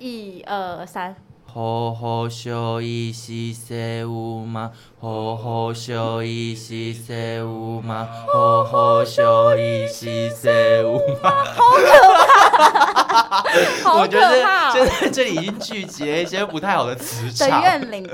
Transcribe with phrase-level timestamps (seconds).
[0.00, 1.14] 一二三。
[1.44, 4.70] 好好笑一西塞乌吗？
[4.98, 8.08] 好好笑一西塞乌吗？
[8.32, 11.30] 好好笑一西塞乌吗？
[11.44, 13.42] 好可怕！
[13.84, 14.00] 好可怕！
[14.00, 14.40] 我觉得
[14.72, 17.50] 现在这里已经聚集了一些不太好的磁场。
[17.50, 18.08] 的怨灵。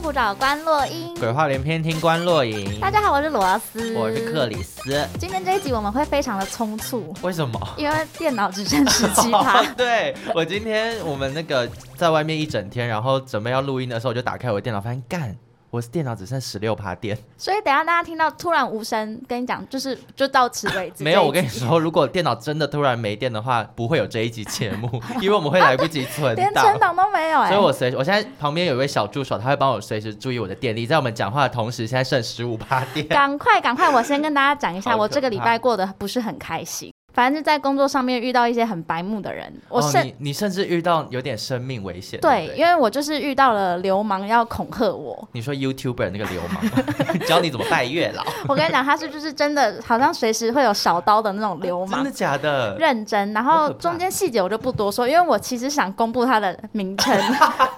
[0.00, 2.78] 不找关洛音，鬼话连篇听关洛影。
[2.80, 4.80] 大家好，我是罗斯，我是克里斯。
[5.18, 7.60] 今天这一集我们会非常的匆促，为什么？
[7.76, 9.62] 因为电脑只剩十七趴。
[9.74, 15.36] 对，我今天我们那个在外面一整天，然后准备要录音的时候，我就打开我的电脑，发现干。
[15.70, 21.04] 我是电脑只剩十六趴电，所以等下大家听到突然无声，跟你讲就是就到此为止。
[21.04, 24.88] 没有，我跟你说，如果电脑真的突然没电的话，不会有这一集节目，
[25.20, 27.44] 因为我们会来不及存档，连存档都没有。
[27.44, 33.06] 所以我随时，我现在旁边有一位小助手，他会帮我随时注意我的电力，在我们讲话的同时，现在剩十五趴电。
[33.08, 36.90] 赶快赶快，我先跟大家讲一下，我这个礼拜过得不是很开心。
[37.18, 42.20] 反正在工作上面遇到一些很白目的人，我甚、哦、你，你甚至遇到有点生命危险。
[42.20, 45.28] 对，对对，因为我就是遇到了流氓要恐吓我。
[45.32, 46.62] 你说 YouTuber 那个流氓
[47.26, 48.22] 教你怎么拜月老？
[48.46, 51.96] 我跟你讲，他是就是真的，好像随时会有小刀的那种流 氓。
[51.96, 52.76] 真的假的？
[52.78, 53.32] 认真。
[53.32, 57.20] 然后中间细节我就不多说，因为我其实想公布他的名称。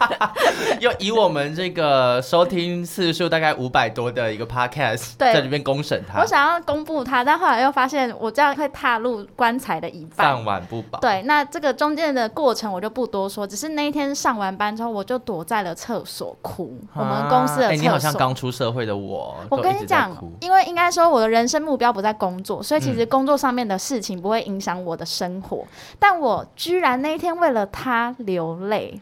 [0.81, 6.21] 又以我们这个收听次数大概五百多的一个 Podcast，对在里面公审他。
[6.21, 10.37] 我想要公布他，但后来又发现我这样会踏入棺材的一半。
[10.37, 10.99] 饭碗不保。
[11.01, 16.77] 对，那这个中间的过程我就不多说，只是那一天上完班之后，我就躲在了厕所哭。
[16.93, 17.69] 啊、我们公司的厕所。
[17.69, 19.37] 哎、欸，你好像刚出社会的我。
[19.51, 25.59] 我跟你讲，因为应该说我的人生目标不在工作，所以其实工作上面的事情不会影响我的生活。
[25.59, 29.01] 嗯、但我居然那一天为了他流泪。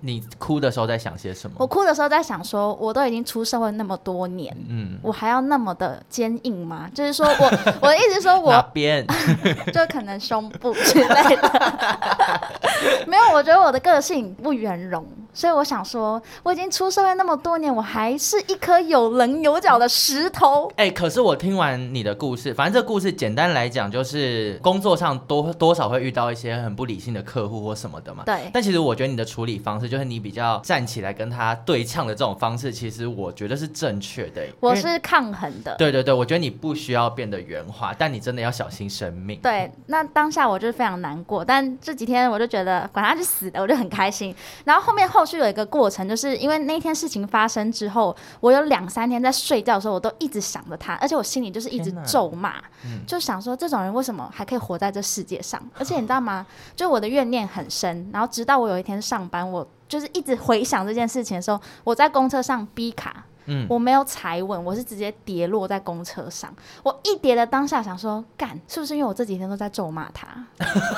[0.00, 1.56] 你哭的时候在想些什么？
[1.58, 6.88] 我哭的时候在想说，我都已经出社会那么多年，嗯，我还要那么的坚硬吗？
[6.94, 7.44] 就是说我，
[7.80, 9.06] 我的意思说我，哪边？
[9.72, 12.48] 就可能胸部之类的。
[13.06, 20.68] 没有，我觉得我的个性不圆融，所以我想说，我已经出社会那么多年，我还是一颗有棱有角的石头。
[20.76, 28.22] 哎、欸，可是我听完你的故事，反正这个故事简单来讲，就是工作上多多少会遇到一些很不理性的客户或什么的嘛。
[28.24, 28.50] 对。
[28.52, 34.46] 但其实我觉得你的处理方式，就是你比较站起来跟他对呛的这种方式，其实我觉得是正确的。
[34.60, 35.74] 我是抗衡的。
[35.76, 39.40] 对对对，我觉得你不需要变得圆滑，但你真的要小心生命。
[39.40, 44.34] 对，那当下我就是非常难过，但这几天我就觉得管他是死的，我就很开心。
[44.64, 55.62] 然后后面后续有一个过程，就是因为那天事情发生之后，我有两三天在睡觉的时候，我都一直想着他，而且我心里就是一直咒骂，嗯、就想说这种人为什么还可以活在这世界上？
[55.78, 56.46] 而且你知道吗？
[56.74, 59.67] 就我的怨念很深，然后直到我有一天上班，我。
[59.88, 66.54] 就是一直回想这件事情的时候，我在公车上逼卡，嗯，我没有踩稳，我是直接跌落在公车上。
[66.82, 70.28] 我一跌的当下想说，干，是不是因为我这几天都在咒骂他？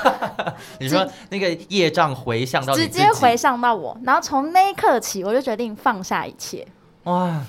[0.79, 6.67] 你说那个业障回向到直接回向到我，然后从那一刻起，我就决定放下一切。
[7.05, 7.41] 哇！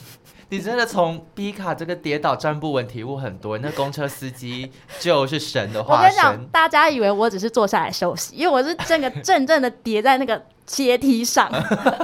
[0.52, 4.70] 你真的从 B 卡这个跌倒站不稳体悟很多，那公车司机
[5.00, 5.96] 就是神的化身。
[5.96, 11.50] 我跟你讲，大家以为我只是坐下来休息，因为我是整个正正的跌在那个阶梯上，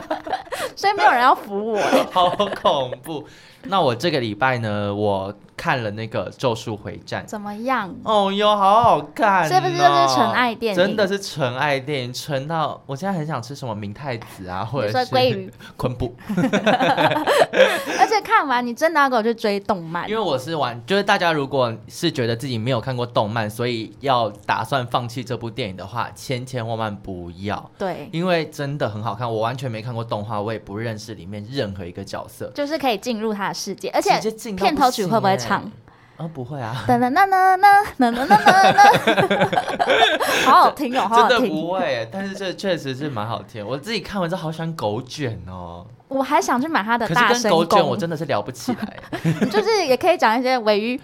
[0.75, 1.79] 所以没有人要扶我。
[2.11, 3.29] 好恐怖！
[3.69, 5.35] 那我这个礼拜呢，我。
[5.59, 7.93] 看了那个《咒术回战》，怎么样？
[8.05, 9.49] 哦哟，好好看，哦！
[9.53, 10.77] 是不是就是纯爱电影？
[10.77, 16.15] 真的是纯爱电影，纯到我现在很想吃什么明太子啊， 或者是鲑鱼、昆布。
[16.31, 27.69] 而且看完你真的要给我去追动漫，因为我是玩，就是大家如果是觉得自己没有看过动漫，所以要打算放弃这部电影的话，千千万万不要。
[27.77, 34.21] 对，因为真的很好看，我完全没看过动画，我也不认识里面任何一个角色，就是可以进入他的世界，而且
[34.53, 35.71] 片头曲会不会唱？
[36.19, 36.85] 哦，不会啊！
[36.89, 37.57] 噔噔噔噔
[37.97, 41.39] 噔噔噔噔噔， 好好听哦，好好听。
[41.39, 43.65] 真的不会，但是这确实是蛮好听。
[43.65, 45.87] 我自己看完之后好喜欢狗卷哦。
[46.09, 48.97] 我还想去买他的大神狗卷，我真的是聊不起来。
[49.49, 51.01] 就是也可以讲一些尾鱼。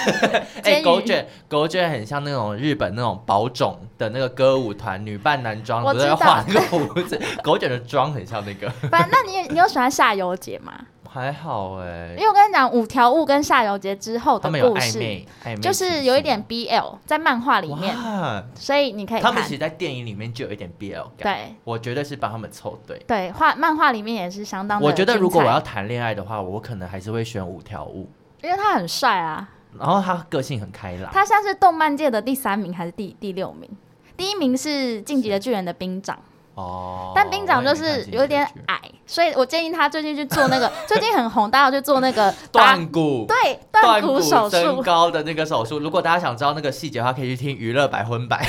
[0.64, 7.20] 哎，狗卷，狗卷很像那种日本那种宝冢的那个歌舞团女扮男装，不是画那个胡子。
[7.42, 8.70] 狗卷的妆很像那个。
[8.88, 10.72] 反正那你你有喜欢夏油杰吗？
[11.16, 15.24] 还好哎，因为我跟你讲，五条悟跟夏油杰之后的故事，
[15.62, 17.96] 就是有一点 BL 在漫画里面，
[18.54, 19.22] 所以你可以看。
[19.22, 21.34] 他们其实，在电影里面就有一点 BL 感。
[21.34, 22.98] 对，我绝对是帮他们凑对。
[23.06, 24.78] 对，画漫画里面也是相当。
[24.78, 28.10] 我觉得如果我要谈恋爱的话，我可能还是会选五条悟，
[28.42, 29.48] 因为他很帅啊，
[29.78, 31.10] 然后他个性很开朗。
[31.14, 33.66] 他现在是动漫界的第三名还是第第六名？
[34.18, 34.68] 第一名是
[35.02, 36.18] 《进击的巨人》的兵长。
[36.56, 45.78] 哦，但兵长就是有点矮，所以我建议他最近去做那个最近很红，大家要去做那个 断骨，对，断骨手术增高的那个手术。
[45.78, 48.42] 如果大家想知道那个细节的话，可以去听娱乐百分百，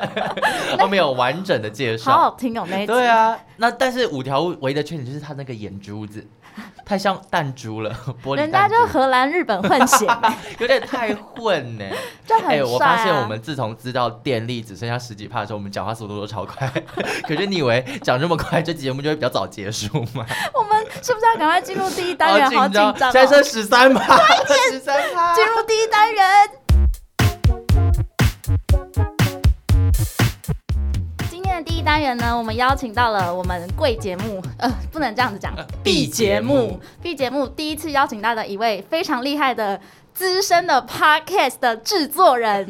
[0.78, 2.86] 后面有完整的介绍，好好听哦那一集。
[2.88, 6.26] 对啊，那但是五条悟唯一的缺点就是他那个眼珠子。
[6.84, 7.94] 太像弹珠了，
[8.24, 8.36] 玻璃。
[8.36, 10.06] 人家就荷兰、日本混血，
[10.58, 11.84] 有点太混呢。
[12.26, 12.58] 就很帅啊。
[12.58, 16.70] 欸，我发现我们自从知道电力只剩下十几帕的时候，我们讲话速度都超快。
[17.28, 20.26] 可是你以为讲这么快，这节目就会比较早结束吗？
[20.54, 22.50] 我们是不是要赶快进入第一单元？
[22.50, 24.16] 好紧张，现在剩十三趴，
[24.70, 26.24] 十三帕，进入第一单元。
[31.80, 39.80] 一单元呢，我们邀请到了我们贵节目，呃，不能这样子讲，B 节目，B 节目第一次邀请到的一位非常厉害的。
[40.14, 42.66] 资深的 podcast 的制作人，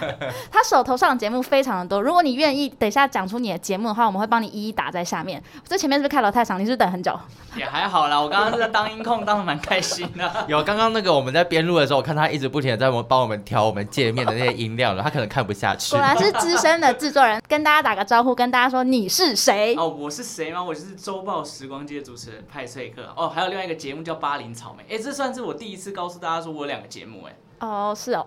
[0.50, 2.00] 他手头上的节目非常的多。
[2.00, 5.42] 如果你愿意，等一下讲出你的节目的话，我们会帮你一一打在下面。
[5.66, 6.58] 这前面是不是开楼太长？
[6.58, 7.18] 你是不是等很久？
[7.56, 10.30] 也还好啦，我刚刚是在当音控，当的蛮开心的。
[10.48, 15.92] 有刚刚那个我们在边录的时候，我看他一直不停的在我们帮我们调我们界面的那些音量了，他可能看不下去。
[15.92, 19.74] 果然是资深的制作人，跟大家打个招呼，跟大家说你是谁？
[19.78, 20.62] 哦，我是谁吗？
[20.62, 23.02] 我就是周报时光机的主持人派翠克。
[23.16, 24.96] 哦，还有另外一个节目叫巴林草莓。
[24.96, 27.34] 哎，这算是我第一次告诉大家说我有两个节目哎。
[27.60, 28.26] 哦，是哦，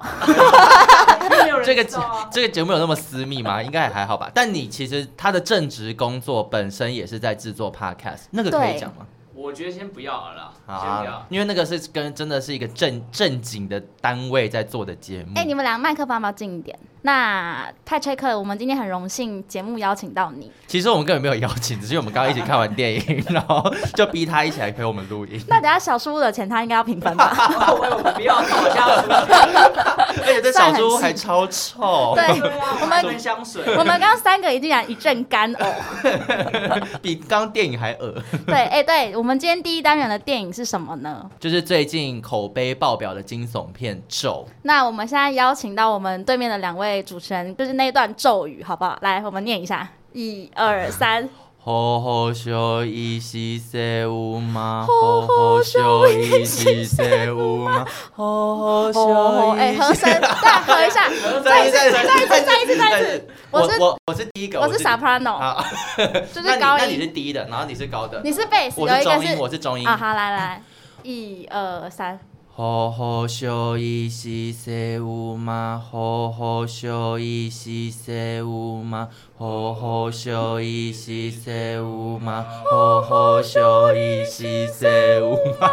[1.63, 1.85] 这个
[2.31, 3.61] 这个节目有那么私密吗？
[3.63, 4.31] 应该也还好吧。
[4.33, 9.05] 但你其实他的正职工作本身也是在制作 podcast，那个可以讲吗？
[9.35, 15.33] 我觉得先不要了啦，好先不要，因为那个是跟真的是一个正正经的单位在做的节目。
[15.35, 16.77] 哎、欸，你们两个麦克风要不要近一点？
[17.07, 20.51] 那派翠克，我们今天很荣幸节目邀请到你。
[20.67, 23.63] 其实我们根本没有邀请，只是我们刚刚一起看完电影，然后
[23.95, 25.41] 就逼他一起来陪我们录音。
[25.47, 27.31] 那等下小叔的钱他应该要平分吧？
[27.71, 28.85] 我不要，我下
[30.17, 32.13] 而且这小叔还超臭。
[32.13, 32.25] 对，
[32.81, 33.63] 我们香水。
[33.77, 38.21] 我们刚刚三个已经然一阵干呕，比刚刚电影还恶。
[38.45, 41.25] 对，哎、欸，对我们今天第一单元的电影是什么呢？
[41.39, 44.45] 就是最近口碑爆表的惊悚片《咒》。
[44.63, 48.97] 那我们现在邀请到我们对面的两位主持人，就是那段咒语，好不好？
[49.01, 51.29] 来，我们念一下，一二三。
[51.59, 59.49] 好好修一西塞乌嘛，好好修一西塞乌嘛，好好修。
[59.57, 61.09] 哎，和声，再和一下，
[61.43, 63.27] 再一次，再一次，再一次，再一次。
[63.51, 65.61] 我是我我是第一个，我是 soprano，
[66.33, 66.85] 就是高音。
[66.85, 68.21] 那你是低的，然后你是高的。
[68.23, 69.85] 你是贝斯，我是中音，我是中音。
[69.85, 70.63] 啊，好，来来，
[71.03, 72.17] 一二三。
[72.57, 85.69] 好好笑一西塞乌嘛，好好笑一西塞乌嘛，好好笑一西塞乌嘛，好好笑一西塞乌嘛。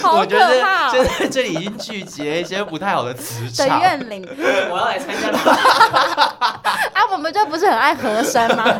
[0.00, 0.20] 好可怕！
[0.20, 0.54] 我觉得
[0.92, 3.68] 现在这里已经聚集了一些不太好的磁场。
[3.68, 4.24] 的怨灵，
[4.70, 5.30] 我要来参加。
[6.94, 8.64] 啊，我们就不是很爱和声吗？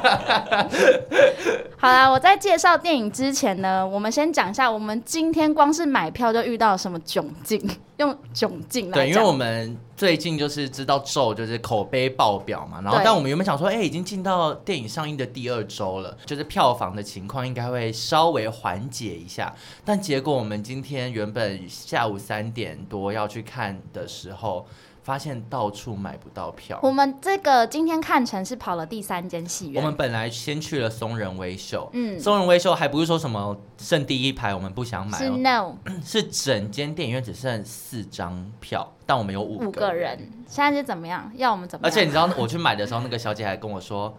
[1.80, 5.47] 好啦，我在介绍电影之前呢，我们先讲一下我们今天。
[5.52, 7.60] 光是买票就遇到什么窘境，
[7.96, 9.04] 用窘境来讲。
[9.04, 19.54] 对，因为我们最近就是知道咒就是口碑爆表嘛，然后但我们原本想说，哎、欸，已经进到电影上映的第二周了，就是票房的情况应该会稍微缓解一下。
[19.84, 24.66] 但结果我们今天原本下午三点多要去看的时候。
[25.08, 26.78] 发现到处买不到票。
[26.82, 29.82] 我们这个今天看成是跑了第三间戏院。
[29.82, 39.68] 我们本来先去了松仁威秀，嗯，松仁威秀还不是说什么剩第一排我们不想买，是 no， 是整间电影院只剩四张票，但我们有五个人。
[39.68, 41.32] 五个人，现在是怎么样？
[41.36, 41.90] 要我们怎么样？
[41.90, 44.14] 而且你知道我去买的时候，那个小姐还跟我说。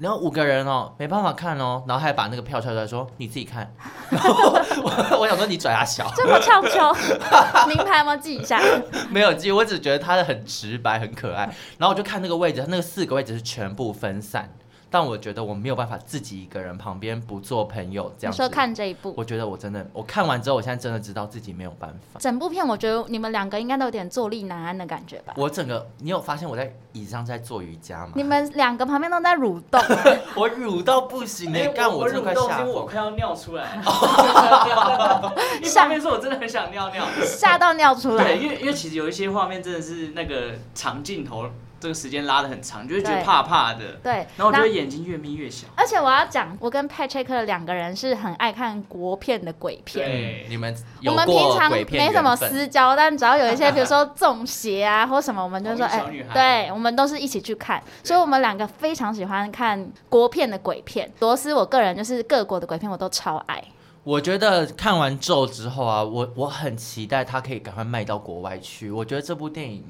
[0.00, 3.72] 然后五个人哦，没办法看哦，然后还把那个票跳出来说你自己看。
[4.10, 4.52] 然后
[4.82, 6.92] 我，我想说你拽他小，这么唱秋，
[7.68, 8.16] 名牌吗？
[8.16, 8.60] 记一下。
[9.10, 11.44] 没有记，我只觉得他的很直白，很可爱。
[11.78, 14.48] 然后我就看那个位置，他那个四个位置是全部分散。
[14.90, 18.42] 但我觉得我没有办法自己一个人旁边不做朋友这样子。
[18.42, 22.18] 你说看这一部，我觉得我真的，我看完之后，我现在真的知道自己没有办法。
[22.18, 25.34] 整部片我觉得你们两个应该都有点坐立难安的感觉吧？
[25.36, 28.12] 我整个，你有发现我在椅子上在做瑜伽吗？
[28.16, 29.80] 你们两个旁边都在蠕动，
[30.34, 31.68] 我蠕到不行哎、欸！
[31.68, 33.80] 干、欸、我这块下，我快要尿出来。
[35.62, 38.24] 下面是我真的很想尿尿，吓到尿出来。
[38.24, 41.46] 对，因为因为其实有一些画面真的是那个长镜头。
[41.80, 43.92] 这个时间拉的很长，就会觉得怕怕的。
[44.02, 45.68] 对，然后我觉得眼睛越眯越小。
[45.76, 50.08] 而且我要讲，我跟 Patrick 两个人是很爱看国片的鬼片。
[50.08, 56.02] 对，你们我们平常没什么私交，但只要有一些，比如说中邪啊或什么，我们就说哎，
[56.34, 57.82] 对，我们都是一起去看。
[58.02, 61.08] 所以我们两个非常喜欢看国片的鬼片。
[61.20, 63.62] 罗斯，我个人就是各国的鬼片我都超爱。
[64.02, 68.90] 我觉得看完咒之后啊，我我很期待它可以赶快卖到国外去。
[68.90, 69.84] 我觉得这部电影。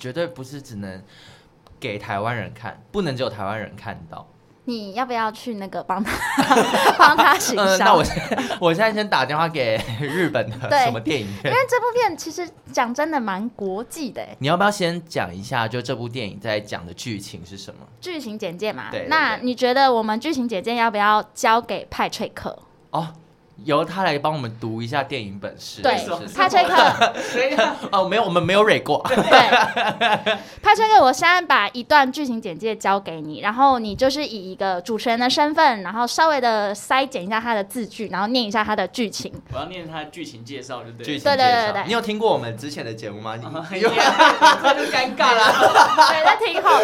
[0.00, 1.00] 绝对不是只能
[1.78, 4.26] 给台湾人看，不能只有台湾人看到。
[4.64, 6.12] 你要不要去那个帮他
[6.96, 7.78] 帮他行销、嗯？
[7.78, 11.44] 那我先，我现在先打电话给日本的什么电影院？
[11.44, 14.24] 因为这部片其实讲真的蛮国际的。
[14.38, 17.80] 你要不要先讲一下，就这部电影在讲的剧情是什么？
[18.00, 18.90] 剧情简介嘛。
[18.92, 19.06] 对。
[19.08, 22.56] 那你觉得我们剧情简介要不要交给派翠克？
[22.90, 23.12] 哦。
[23.64, 25.82] 由他来帮我们读一下电影本事。
[25.82, 25.94] 对，
[26.34, 27.12] 派崔克。
[27.92, 29.04] 哦，没有，我们没有蕊过。
[29.08, 29.16] 对，
[30.62, 39.32] 派崔克，我现在把一段剧情简介交给你，然后你就是以一个主持人的身份，然后稍微的筛减一下他的字句，然后念一下他的剧情。
[39.52, 41.04] 我要念他的剧情介绍，对不对？
[41.04, 41.36] 剧情介绍。
[41.36, 41.86] 对对对对。
[41.86, 43.36] 你有听过我们之前的节目吗？
[43.36, 43.42] 你
[43.80, 43.90] 有，
[44.62, 46.08] 那就尴尬了。
[46.08, 46.80] 对，那挺好。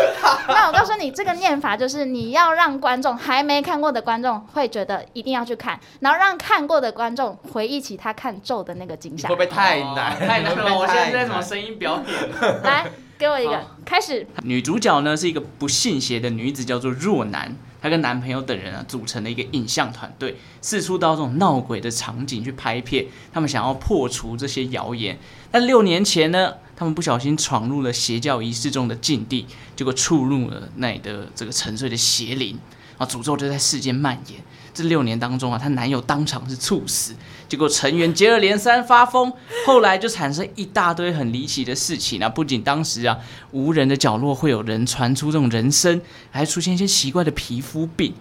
[0.49, 6.66] 那我告诉你，这个念法就是你要让观众还没看过的观众会觉得一定要去看，然后让看。
[6.67, 10.15] 过的观众回忆起他看咒的那个景象，会不会太难？
[10.15, 10.75] 哦、太难了！
[10.77, 12.63] 我现在在什么声音表演？
[12.63, 14.27] 来，给我一个开始。
[14.43, 17.55] 女主角呢是一个不信邪的女子，叫做若男。
[17.81, 23.07] 她跟男朋友等人啊组成了一个影像团队，四处到这种闹鬼的场景去拍片。
[23.33, 25.17] 他们想要破除这些谣言。
[25.53, 29.47] 但六年前呢，他们不小心闯入了邪教仪式中的禁地，
[29.77, 32.59] 结果触入了那里的这个沉睡的邪灵，
[32.99, 34.41] 啊，诅咒就在世间蔓延。
[34.77, 37.15] 这六年当中啊，她男友当场是猝死，
[37.49, 39.33] 结果成员接二连三发疯，
[39.67, 42.29] 后来就产生一大堆很离奇的事情啊！
[42.29, 43.17] 不仅当时啊
[43.53, 45.99] 无人的角落会有人传出这种人声，
[46.31, 48.13] 还出现一些奇怪的皮肤病，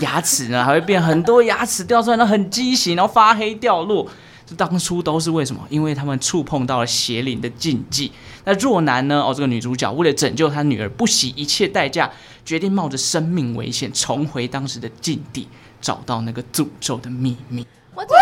[0.00, 4.08] 牙齿呢还会变很多，牙齿掉出来呢很畸形，然后发黑掉落。
[4.46, 5.66] 这当初都是为什么？
[5.70, 8.12] 因为他们触碰到了邪灵的禁忌。
[8.44, 9.22] 那若男呢？
[9.22, 12.10] 哦，这个女主角为了拯救她女儿，不惜一切代价，
[12.44, 15.48] 决定冒着生命危险重回当时的禁地。
[15.84, 17.66] 找到那个诅咒的秘密。
[17.94, 18.14] 我只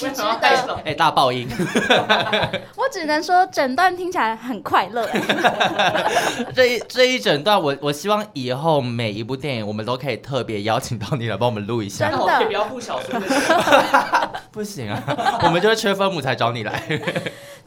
[0.00, 0.78] 为什么带走？
[0.84, 1.48] 哎，大爆音！
[2.78, 5.04] 我只能说，整段听起来很快乐。
[6.54, 12.08] 这一这一整段，我我希望以后每一部电影，我们都可以特别邀请到你来帮我们录一下。
[12.10, 13.20] 真的，可以不要附小说
[14.52, 15.02] 不行啊，
[15.42, 16.80] 我们就是缺分母才找你来。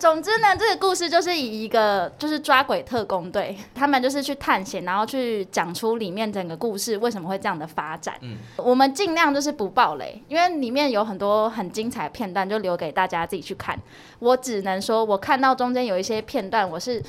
[0.02, 8.16] 总之呢，这个故事就是以一个就是抓鬼特工队， 他们就是去探险，然后去讲出里面整个故事为什么会这样的发展。
[8.22, 13.78] 嗯，我们尽量就是不爆雷，因为里面有很多很精彩的片段，就留给大家自己去看。
[14.18, 17.00] 我只能说，我看到中间有一些片段，我是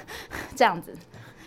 [0.54, 0.94] 这样子。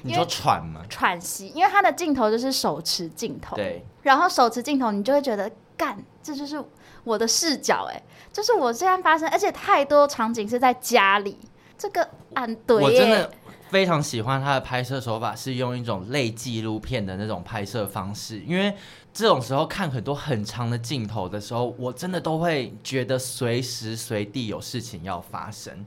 [0.01, 0.81] 你说喘吗？
[0.89, 3.55] 喘息，因为他的镜头就是手持镜头。
[3.55, 3.85] 对。
[4.01, 6.63] 然后手持镜头，你就会觉得，干，这就是
[7.07, 8.03] 我的视角，哎。
[8.33, 11.39] 就是我这样发生，而且太多场景是在家里，
[11.75, 12.83] 这个按对。
[12.83, 13.31] 我真的
[13.71, 18.39] 非常喜欢他的拍摄手法，是用一种类纪录片的那种拍摄方式。
[18.45, 18.71] 因为
[19.11, 25.83] 这种时候看很多很长的镜头的时候，我真的都会觉得随时随地有事情要发生，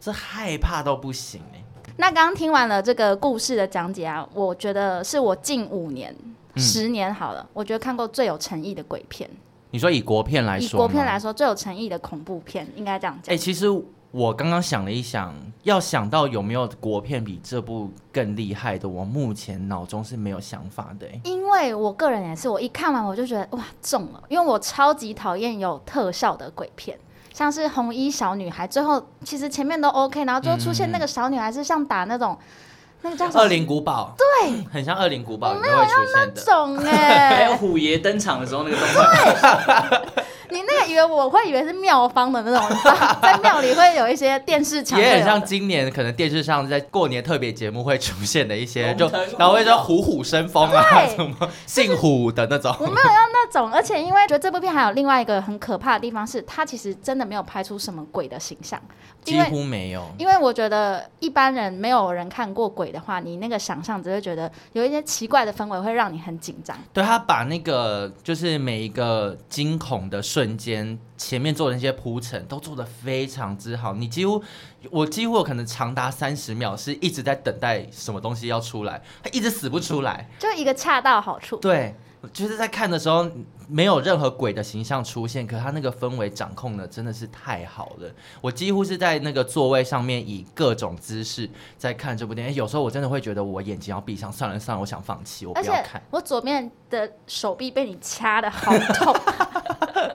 [0.00, 1.62] 这害怕到不行哎。
[1.98, 6.12] 那刚刚听完了这个故事的讲解啊，我觉得是我近五年、
[6.54, 9.30] 嗯、十年好了，我觉得看过最有诚意的鬼片。
[9.72, 13.34] 你说以国片来说，以国片来说最有诚意的恐怖片，应该这样讲。
[13.34, 13.66] 哎、欸，其实
[14.10, 21.08] 我刚刚想了一想，要想到有没有国片比这部更厉害的，我目前脑中是没有想法的。
[21.24, 26.98] 因为我个人也是，我一看完我就觉得哇中了，因为我超级讨厌有特效的鬼片，
[27.32, 32.36] 像是红衣小女孩，最后其实前面都 OK，然后最后出现那个小女孩是像打那种。
[32.38, 32.46] 嗯
[33.02, 33.40] 那个叫什么？
[33.42, 39.04] 恶灵古堡，对，很像恶灵古堡，我没有要那种 哎、欸，还有虎爷登场的时候那个动画。
[40.14, 40.24] 对。
[40.52, 42.78] 你那个以为我会以为是庙方的那种，
[43.22, 49.08] 在庙里会有一些电视墙，也很像今年可能电视上在过年特别节目会出现的一些，就
[49.38, 52.74] 然后会说虎虎生风啊，什么姓虎的那种。
[52.78, 58.78] 我没有要那种，而且因为觉得这部片还有另外一个很可怕的地方是，它其实真的没有拍出什么鬼的形象，
[59.24, 60.06] 几乎没有。
[60.18, 66.76] 因为我觉得一般人没有人看过鬼的话，你那个想象只会觉得有一些奇怪的氛围会让你很紧张。
[66.92, 70.42] 对，他把那个就是每一个惊恐的瞬。
[70.42, 74.42] 瞬间前面做的那些铺陈都做得非常之好，你几乎
[74.90, 81.56] 我几乎有可能长达三十秒是一直在等待什么东西要出来，它一直死不出来，就一个恰到好处。
[81.56, 81.94] 对，
[82.32, 83.30] 就是在看的时候
[83.68, 88.10] 没有任何鬼的形象出现，可他那个氛围掌控的真的是太好了。
[88.40, 91.48] 我几乎是在那个座位上面以各种姿势
[91.78, 96.02] 在看这部电影，有时候我真的会觉得我眼睛要闭上，算了算了，我想放弃，我不要看。
[96.10, 99.14] 我左边的手臂被你掐的好痛。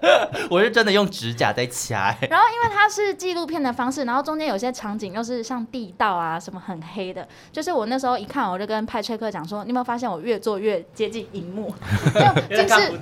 [0.50, 11.74] 我是真的用指甲在掐，欸，然后因为它是纪录片的方式，然后中间有些场景又是像地道啊什么很黑的，就是我那时候一看，我就跟派崔克讲说，你有没有发现我越做越接近荧幕，
[12.50, 13.00] 近视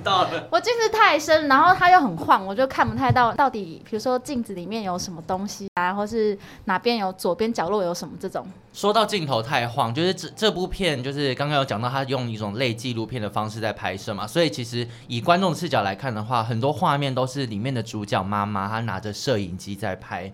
[0.50, 8.46] 我近视太深，然后它又很晃，我就看不太到到底，比如说镜子里面有什么东西啊，或是哪边有左边角落有什么这种。
[8.76, 20.30] 说到镜头太晃，就是这这部片就是刚刚有讲到，他用一种类纪录片的方式在拍摄嘛，所以其实以观众视角来看的话，很多画面都是里面的主角妈妈，她拿着摄影机在拍。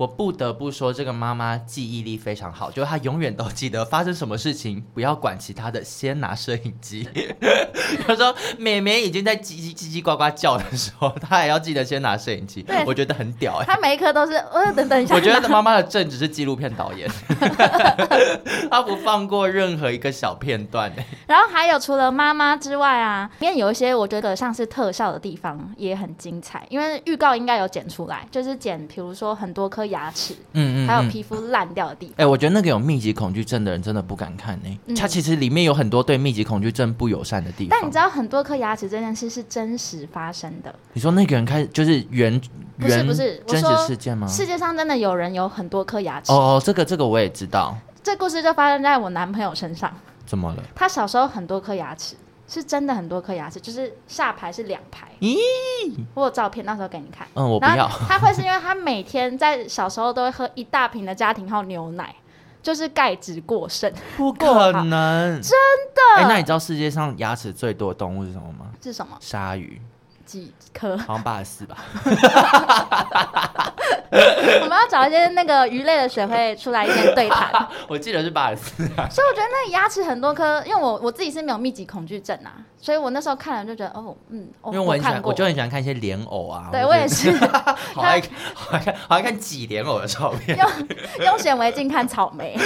[0.00, 7.06] 我不得不说，这个妈妈记忆力非常好，就是她永远都记得发生什么事情，不要管其他的，先拿摄影机。
[8.08, 12.62] 她说妹妹已经在叽叽叽叽呱呱叫的时候，她还要记得先拿摄影机。
[12.62, 13.74] 对，我觉得很屌哎、欸。
[13.74, 15.14] 她每一颗都是，呃，等等一下。
[15.14, 17.06] 我觉得妈妈的正职是纪录片导演，
[18.70, 21.06] 她不放过任何一个小片段、欸。
[21.26, 29.89] 然后还有除了妈妈之外啊，因为有一些我觉得像是特效的地方也很精彩，因为预告应该有剪出来，就是剪，比如说很多颗。
[29.90, 32.14] 牙齿，嗯嗯，还有皮肤烂掉的地方。
[32.14, 34.94] 哎、欸，我觉得那个有密集恐惧症的人真的不敢看呢、欸。
[34.94, 37.68] 它、嗯、其实里面有很多对密集恐惧症不友善的地方。
[37.70, 40.74] 但你知道很多颗牙齿这件事是真实发生的？
[40.94, 42.40] 你说那个人开始就是原
[42.78, 44.26] 原不是不是真实事件吗？
[44.26, 46.32] 世界上真的有人有很多颗牙齿？
[46.32, 47.76] 哦哦，这个这个我也知道。
[48.02, 49.92] 这故事就发生在我男朋友身上。
[50.24, 50.62] 怎么了？
[50.74, 52.14] 他小时候很多颗牙齿。
[52.52, 55.06] 是真的很多颗牙齿，就是下排是两排。
[55.20, 55.38] 咦，
[56.14, 57.24] 我有照片，到时候给你看。
[57.34, 57.88] 嗯，我不要。
[58.08, 62.12] 他会是因为他每天在小时候都会喝一大瓶的家庭号牛奶，
[62.60, 63.92] 就是钙质过剩。
[64.18, 65.52] 不可能，真
[65.94, 66.16] 的。
[66.16, 68.72] 哎、欸，那你知道世界上牙齿最多的动物是什么吗？
[68.82, 69.16] 是什么？
[69.20, 69.80] 鲨鱼。
[70.30, 70.96] 几颗？
[70.98, 71.76] 好像八十四吧。
[74.12, 77.68] 我们要找一些那个鱼类的水会出来一些对谈。
[77.88, 78.86] 我记得是八十四。
[78.86, 86.68] 所以我觉得那牙齿很多颗，因为我我自己是没有密集恐惧症啊，所以我那时候看了就觉得哦，嗯，因为我很喜欢，我就很喜欢看一些莲藕啊。
[86.70, 87.32] 对我也是，
[87.94, 88.20] 好爱
[88.54, 90.56] 好爱看好爱看挤莲藕的照片。
[90.56, 90.68] 用
[91.24, 92.56] 用显微镜看草莓。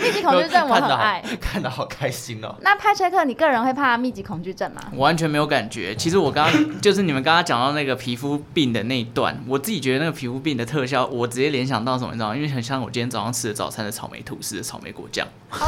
[0.00, 2.54] 密集恐惧症我很爱，看得好开心哦。
[2.60, 4.80] 那派崔克，你个人会怕密集恐惧症吗？
[4.92, 5.94] 我完全没有感觉。
[5.96, 12.36] 其实我刚刚就是你们刚刚讲到那个皮肤病的那一段，我自己觉得那个皮肤病的特效，我直接联想到什么，你知道吗？
[12.36, 15.26] 因为很像我今天早上吃的早餐的草莓吐司的草莓果酱。
[15.50, 15.58] 哦、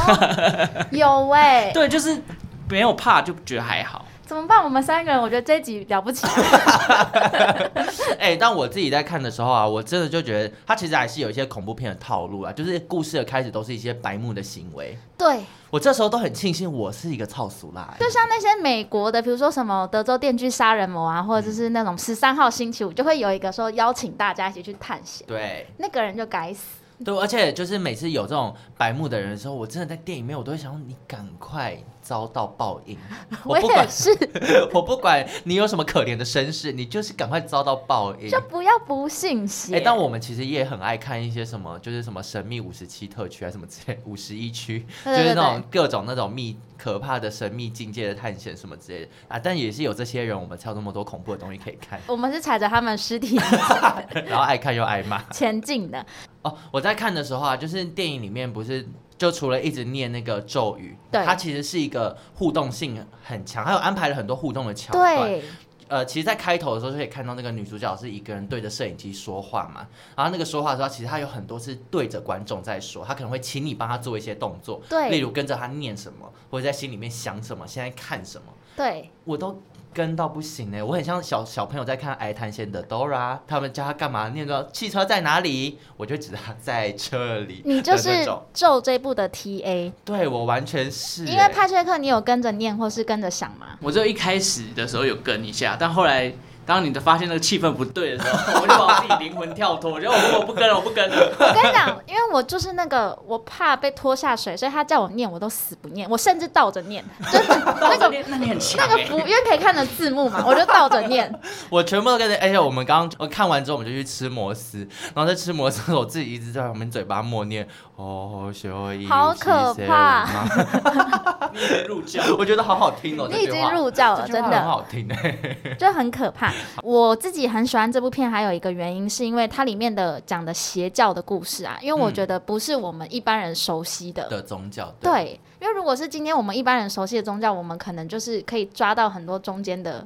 [0.91, 2.21] 有哎、欸， 对，就是
[2.69, 4.05] 没有怕，就觉得还好。
[4.29, 4.63] 怎么办？
[4.63, 6.27] 我们三个人，我觉得这一集了不起。
[8.19, 14.95] 哎、欸，但我自己在看的时候啊，我真的就觉得它其实还是有一些恐怖片的套路啊，就是故事的开始都是一些白目的行为。
[15.17, 15.39] 对，
[15.71, 17.91] 我这时候都很庆幸我是一个操俗辣。
[17.99, 25.25] 就像那些美国的，比如说什么德州电锯杀人魔啊，或者是那种十三号星期五，就会有一个说邀请大家一起去探险。
[25.27, 26.77] 对，那个人就该死。
[27.03, 31.75] 对，而且就是每次有这种白目的人的时候，我真的在电影里面，我都会想说，你赶快
[32.09, 32.97] 遭到报应。
[33.45, 34.09] 我不管，我也是，
[34.73, 39.75] 我不管你有什么可怜的身世，你就是赶快遭到报应，就不要不信邪。
[39.75, 49.37] 哎，但我们其实也很爱看一些什么，就是什么神秘五十七特区啊，什么之类五十一区，就是那种各种那种秘可怕的神秘境界的探险什么之类的啊。
[49.37, 52.01] 但也是有这些人，我们才有那么多恐怖的东西可以看。
[52.07, 53.39] 我们是踩着他们尸体，
[54.25, 56.03] 然后爱看又爱骂前进的。
[56.41, 58.87] 哦，我在看的时候啊，就是电影里面不是
[59.19, 65.17] 就除了一直念那个咒语，对，它其实是一个互动性很强，还有安排了很多互动的桥段。
[65.17, 65.43] 对，
[65.89, 79.61] 呃，其实，在开头的时候就可以看到那个女主角是一个人对着摄影机说话嘛，然后那个说话的时候，其实她有很多是对着观众在说，她可能会请你帮她做一些动作，对，例如跟着她念什么，或者在心里面想什么，现在看什么，对，我都。
[79.93, 84.29] 跟到不行哎、欸，我很像小小朋友在看《爱探险》的 Dora，他们叫他干嘛？
[84.29, 85.77] 念着汽车在哪里？
[85.97, 87.61] 我就指他在这里。
[87.65, 91.31] 你就是咒这部的 TA，对我完全是、欸。
[91.31, 93.77] 因为派翠克，你有跟着念或是跟着想吗？
[93.81, 96.33] 我就一开始的时候有跟一下，但后来。
[96.69, 101.15] 当你的发现那个气氛不对的时候，我就把我自己灵魂跳脱，我就我我不跟了，我不跟了。
[101.39, 111.33] 我跟你讲，因为我就是那个我怕被拖下水，所以他叫我念，我都死不念，我甚至倒着念，就是那个那你很强、欸，那个服因为可以看着字幕嘛，我就倒着念。
[111.71, 120.27] 我全部都跟着，而且我们刚刚看完之后，我们就去吃摩斯，然后在吃摩斯的时候，我自己一直在旁边嘴巴默念哦，所以好可怕。
[121.51, 124.59] 你已经入教，我觉得好好听哦，你已经入教了，真的。
[124.59, 126.53] 很好听哎，就很可怕。
[126.83, 134.93] 我自己很喜欢这部片，还有一个原因是因为它里面的讲的邪教的故事啊，因为我觉得不是我们一般人熟悉的、嗯、的宗教。
[134.99, 140.05] 对，对，因为如果是今天我们一般人熟悉的宗教，我们可能就是可以抓到很多中间的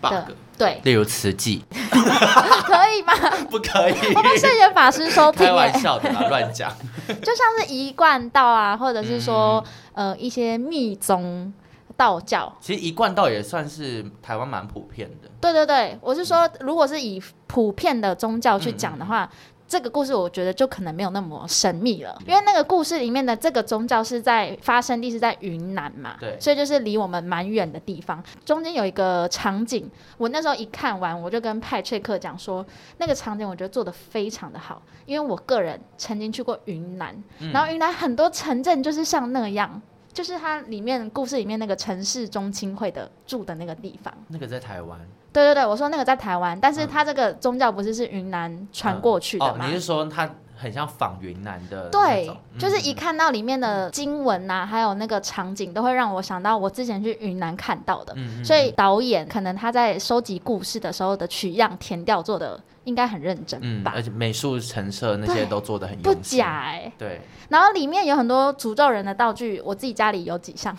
[0.00, 3.14] bug，对，例如慈济， 可以吗？
[3.50, 6.70] 不可以，我们圣严法师收听，开玩笑的，乱讲。
[7.06, 9.62] 就像是一贯道啊，或者是说、
[9.94, 11.52] 嗯、呃一些密宗。
[11.96, 12.52] 道教。
[12.60, 15.28] 其实一贯道也算是台湾蛮普遍的。
[15.40, 19.30] 对对对，我是说，如果是以普遍的宗教去讲的话，
[19.66, 28.22] 这个故事我觉得就可能没有那么神秘了，因为那个故事里面的这个宗教是在发生地是在云南嘛，对，所以就是离我们蛮远的地方。
[28.44, 32.64] 中间有一个场景，我那时候一看完，我就跟派翠克讲说，
[32.98, 39.80] 那个场景我觉得做的非常的好，因为我个人曾经去过云南，嗯、然后云南很多城镇就是像那样，
[40.14, 44.98] 就是它里面故事里面那个城市中青会的住的那个地方，那个在台湾。
[45.32, 49.54] 对对对，我说那个在台湾，但是它这个宗教不是是云南传过去的吗？
[49.56, 51.90] 嗯嗯、哦，你是说它很像仿云南的？
[51.90, 58.14] 对，就是一看到里面的经文呐、啊，还有那个场景，都会让我想到我之前去云南看到的。
[58.16, 62.60] 嗯、所以导演可能他在收集故事的时候的取样填调做的。
[62.84, 63.92] 应该很认真吧？
[63.92, 66.92] 嗯，而且美术陈设那些都做得很不假哎、欸。
[66.98, 70.74] 对，然后里面有很多诅咒人的道具，我自己家里有几项。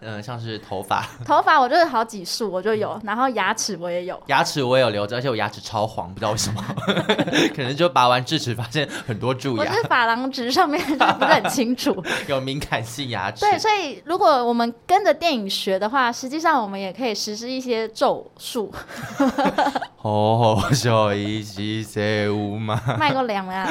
[0.00, 6.64] 嗯， 像是头发，头发我就是好几束我就有，然后牙齿我也有，牙齿我也有留着，而且我牙齿超黄，不知道为什么，
[7.54, 9.64] 可能就拔完智齿发现很多蛀牙。
[9.64, 13.40] 我是珐琅质上面就不是很清楚， 有敏感性牙齿。
[13.40, 18.72] 对，所以如果我们跟着电影学的话，实际上我们也可以实施一些咒术。
[20.02, 20.62] 哦。
[20.78, 23.68] 小一西塞乌嘛，卖过凉呀！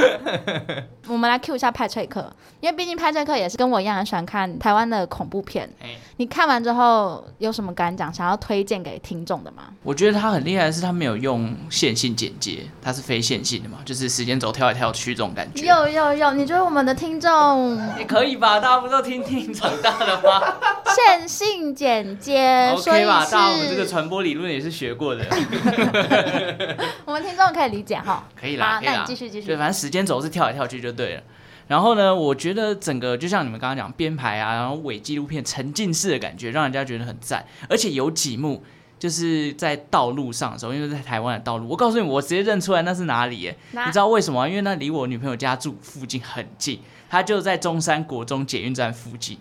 [1.08, 5.70] 我们来 Q 一下派翠克，因为毕竟派翠克也是跟我一样很喜欢看台湾的恐怖片。
[6.18, 8.14] 你看完之后有什么感想？
[8.14, 9.64] 想要推荐给听众的吗？
[9.84, 15.66] 我觉得他很厉害的是，他没有用线性剪接，他是非线性的嘛，就是时间轴跳来跳去这种感觉。
[15.66, 18.60] 有有有，你觉得我们的听众也可以吧？
[18.60, 20.54] 大家不都听听长大的吗？
[20.96, 23.26] 线性剪接，OK 吧？
[23.26, 25.26] 大家我们这个传播理论也是学过的。
[27.06, 29.48] 我们听众可以理解哈，可以啦，好，那你继续继续。
[29.48, 31.24] 对，反正时间轴是跳来跳去就对了。
[31.68, 37.46] 然后呢，我觉得整个就像你们刚刚讲编排啊，然后伪纪录片沉浸式的感觉，让人家觉得很赞。
[37.70, 38.64] 而且有几幕
[38.98, 43.58] 就是在道路上的时候，因为在台湾的道路，我告诉你，我直接认出来那是哪里耶？
[43.72, 43.86] 哪？
[43.86, 44.48] 你知道为什么？
[44.48, 49.38] 因为那离我女朋友家住附近很近，她就在中山国中捷运站附近。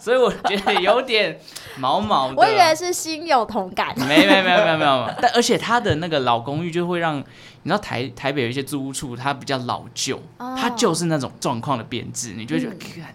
[0.00, 1.38] 所以我觉得有点
[1.78, 3.94] 毛毛的，我以为是心有同感。
[3.98, 7.22] 没没没有没有没有，但而且他的那个老公寓就会让你
[7.64, 12.74] 知道台台北有一些租屋处，它比较老旧，它就是那种状况的编制，你就会觉得。
[12.74, 13.12] 嗯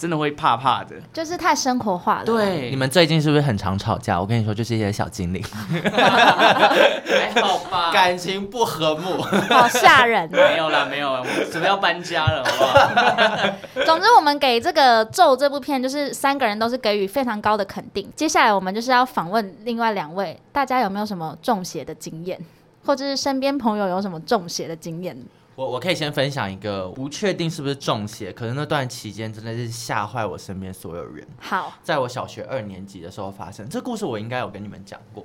[0.00, 2.24] 真的会怕怕的，就是太生活化了。
[2.24, 4.18] 对，你们最近是不是很常吵架？
[4.18, 10.26] 我跟你说，就是一些小精灵，还好吧，感情不和睦，好吓人。
[10.32, 13.84] 没有啦，没有啦，我们准备要搬家了，好不好？
[13.84, 18.10] 总之，我们给这个咒这部片，就是三个人都是给予非常高的肯定。
[18.16, 22.40] 接下来，我们就是要访问另外两位，大家有没有什么中邪的经验，
[22.86, 25.14] 或者是身边朋友有什么中邪的经验？
[25.60, 31.26] 我我可以先分享一个，不确定是不是中邪，可是那段期间真的是吓坏我身边所有人。
[31.38, 35.22] 好，在我小学二年级的时候发生，这故事我应该有跟你们讲过。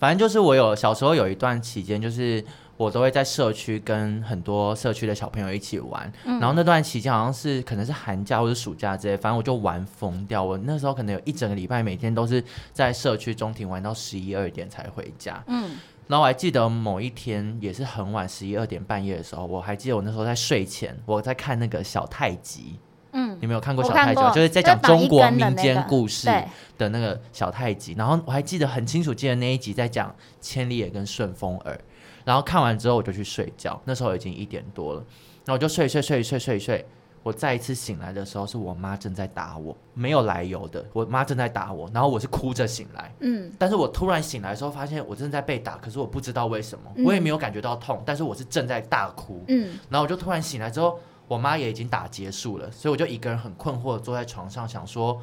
[0.00, 2.44] 反正就是我有小时候有一段期间，就是
[2.76, 10.42] 我都会在社区跟很多社区的小朋友一起玩，嗯、然后那段期间好像是可能是寒假或者暑假之类，反正我就玩疯掉。
[10.42, 15.40] 我那时候可能有一整个礼拜，每天都是在社区中庭玩到十一二点才回家。
[15.46, 15.76] 嗯。
[16.12, 22.78] 然后我还记得某一天也是很晚，十一二点半夜的时候，我还记得我那时候在睡前，我在看那个小太极。
[23.12, 24.20] 嗯，你没有看过小太极？
[24.34, 26.28] 就是在讲中国民间故事
[26.76, 27.94] 的那个小太极。
[27.94, 31.80] 然后我还记得很清楚，记得那一集在讲千里眼跟顺风耳。
[32.26, 34.98] 然后看完之后我就去睡觉，那时候已经一点多了，
[35.46, 36.86] 然后我就睡睡睡睡睡睡。
[37.22, 55.16] 我再一次醒来的时候，是我妈正在打我，没有来由的，我妈正在打我，然后我是哭着醒来，嗯，但是我突然醒来的时候，发现我正在被打，可是我不知道为什么，嗯、我也没有感觉到痛，但是我是正在大哭，嗯，然后我就突然醒来之后，我妈也已经打结束了，所以我就一个人很困惑的坐在床上，想说，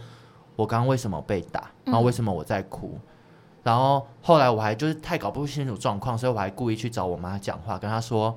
[0.55, 3.01] 我刚刚为什么被打，然后为什么我在哭，嗯、
[3.63, 8.33] 然后后来我还就是太搞不清楚状况，所以我还故意去找我妈讲话，跟她说。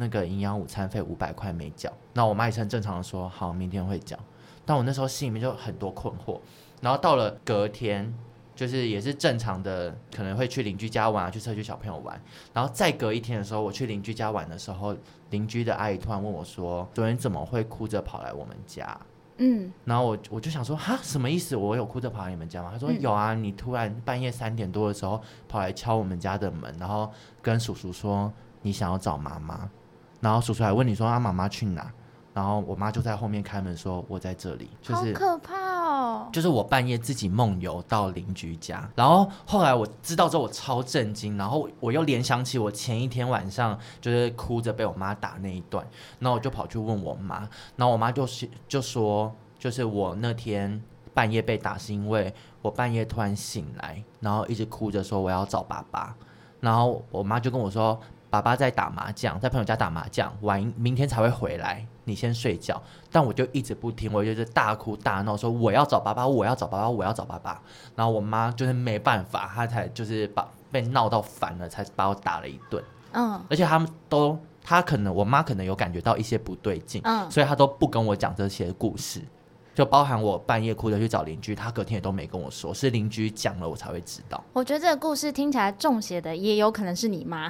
[0.00, 4.16] 那个营养午餐费五百块没缴，那我妈也是很正常的说好，明天会缴。
[4.64, 6.40] 但我那时候心里面就很多困惑。
[6.80, 8.14] 然后到了隔天，
[8.54, 12.20] 就是也是正常的，可能会去邻居家玩啊，去社区小朋友玩。
[12.52, 14.96] 然后再隔一天的时候，我去邻居家玩的时候，
[15.30, 18.96] 邻居的阿姨突然问我说：“昨天怎么会哭着跑来我们家？”
[19.40, 21.56] 嗯，然后我我就想说哈，什么意思？
[21.56, 22.70] 我有哭着跑来你们家吗？
[22.72, 28.32] 他说有啊，你突然半夜三点多的时候跑来敲我们家的门，然后跟叔叔说
[28.62, 29.70] 你想要找妈妈。
[30.20, 31.92] 然后叔叔还问你说：“啊，妈妈去哪？”
[32.34, 36.28] 然后我妈就在后面开门说：“我在这里。”就是好可怕哦！
[36.32, 45.84] 就是我半夜自己梦游到邻居家，然后后来我知道之后我超震惊，然后我又联想起我前一天晚上就是哭着被我妈打那一段，
[46.20, 47.38] 然后我就跑去问我妈，
[47.74, 50.80] 然后我妈就是就说，就是我那天
[51.12, 56.14] 半夜被打是因为我半夜突然醒来，然后一直哭着说我要找爸爸，
[56.60, 57.98] 然后我妈就跟我说。
[58.30, 62.80] 爸爸在打麻将，在朋友家打麻将，晚明天才会回来，你先睡觉。
[63.10, 67.60] 但我就一直不听，我就是大哭大闹，说我要找爸爸，我要找爸爸，我要找爸爸。
[67.96, 72.82] 然后我妈就是没办法，她才就是把被闹到烦了，才把我打了一顿。
[73.12, 79.22] 嗯，而且他们都，她可能我妈可能有感觉到一些不对劲，嗯，所以她都不跟我讲这些故事。
[79.78, 84.42] 就包含我半夜哭着去找邻居，他隔天也都没跟我说，是邻居讲了我才会知道。
[84.52, 87.48] 我觉得这个故事听起来中邪的，也有可能是你妈。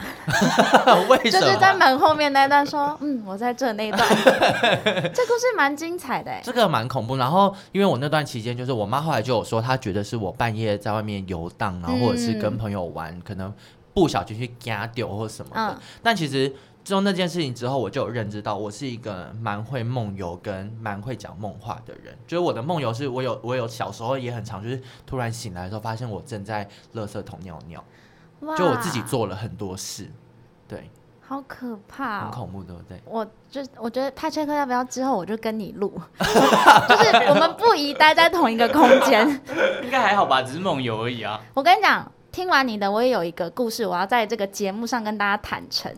[1.09, 1.41] 为什么？
[1.41, 4.07] 就是在门后面那段说，嗯，我在这那段。
[4.15, 7.17] 这故事蛮精彩的，这个蛮恐怖。
[7.17, 13.51] 然后因为我那段期间，就是我妈后来就有说，她觉得是我半夜在外面游荡，然后或者是跟朋友玩，嗯、可能
[13.95, 15.73] 不小心去夹掉或什么的。
[15.73, 16.55] 嗯、但其实。
[16.89, 22.17] 自从那件事情之后，我就有认知到，我是一个蛮会梦游跟蛮会讲梦话的人。
[22.27, 27.85] 就是我的梦游是我有我有小时候也很常，就是突然醒来的时候，发现我正在垃圾桶尿尿，
[28.57, 30.11] 就我自己做了很多事，
[30.67, 32.99] 对，好可怕、哦，很恐怖，对不对？
[33.05, 39.29] 我就我觉得派翠克要不要之后我就跟你录， 就是我们不宜待在同一个空间，
[39.85, 41.39] 应该还好吧，只是梦游而已啊。
[41.53, 45.95] 我跟你讲，听完你的，我也有一个故事，我要在这个节目上跟大家坦诚。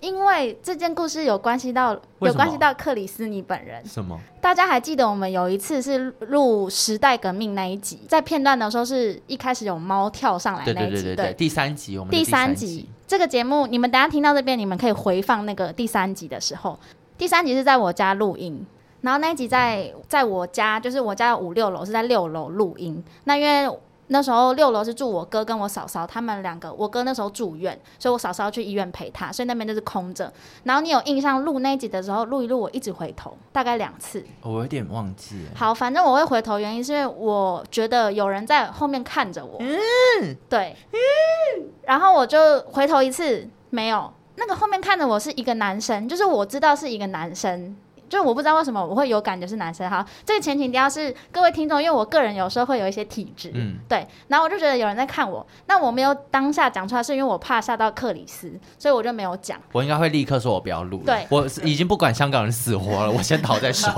[0.00, 3.84] 因为这件故事有关系到有关系到克里斯你本人。
[3.86, 4.18] 什么？
[4.40, 16.78] 大家还记得我们有一次是录时代革命那一集，在片段的时候是一开始有猫跳上来那一集，对对对对，对第三集我们第三集这个节目，你们等下听到这边，你们可以回放那个第三集的时候，
[17.16, 18.64] 第三集是在我家录音，
[19.00, 23.78] 然后那一集在在我家，就是我家有五六楼是在六楼录音，那因为。
[24.08, 26.72] 那时候六楼是住我哥跟我嫂嫂，他们两个。
[26.72, 30.32] 我哥那时候住院，所以我嫂嫂要去医院陪他，所以那边就是空着。
[30.64, 34.24] 然后你有印象录那一集的时候，录一录，我一直回头，大概两次。
[34.42, 35.44] 我有点忘记。
[35.54, 39.58] 好，反正我会回头，原因是因为我觉得有人在后面看着我。
[39.60, 40.74] 嗯，对。
[40.92, 44.12] 嗯，然后我就回头一次，没有。
[44.36, 47.76] 那个后面看着我是一个男生，就是我知道是一个男生。
[48.08, 59.60] 就我不知道为什么我会有感觉是男生哈，这个前提底下是各位听众，因为我个人有时候会有一些体质，嗯，对，然后我就觉得有人在看我，那我没有当下讲出来，是因为我怕吓到克里斯，所以我就没有讲。
[59.72, 63.88] 我应该会立刻说我不要录，对，我已经不管香港人死活了，我先逃再说。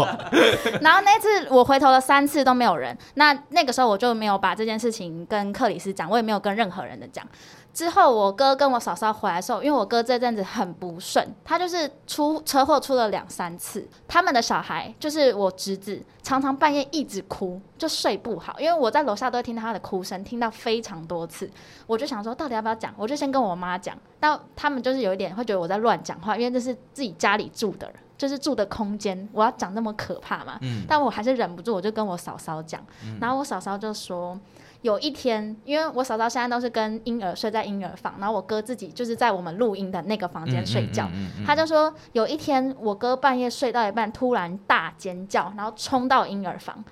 [0.80, 7.26] 然后那次我回头了三次都没有人，那那个时候我就没有把这件事情跟克里斯讲，我也没有跟任何人的讲。
[7.72, 13.88] 之后，我哥跟我嫂嫂回来的时候，因为我哥这阵子很不顺，他就是出车祸出了两三次。
[14.08, 18.58] 他们的小孩就是我侄子，常常半夜一直哭，就睡不好。
[18.58, 21.48] 因为我在楼下都会听到他的哭声，听到非常多次。
[21.86, 22.92] 我就想说，到底要不要讲？
[22.96, 23.96] 我就先跟我妈讲。
[24.18, 30.58] 但他们就是有一点会觉得我在乱讲话，因为这是自己家里住的人，就是住的空间，我要讲那么可怕嘛？
[30.62, 30.84] 嗯。
[30.88, 32.84] 但我还是忍不住，我就跟我嫂嫂讲。
[33.20, 34.38] 然后我嫂嫂就说。
[34.82, 41.06] 有一天，因为我嫂嫂现在都是跟婴儿睡在婴儿房，然后我哥自己就是在我们录音的那个房间睡觉。
[41.44, 46.82] 他就说有一天我哥半夜睡到一半，突然大尖叫，然后冲到婴儿房，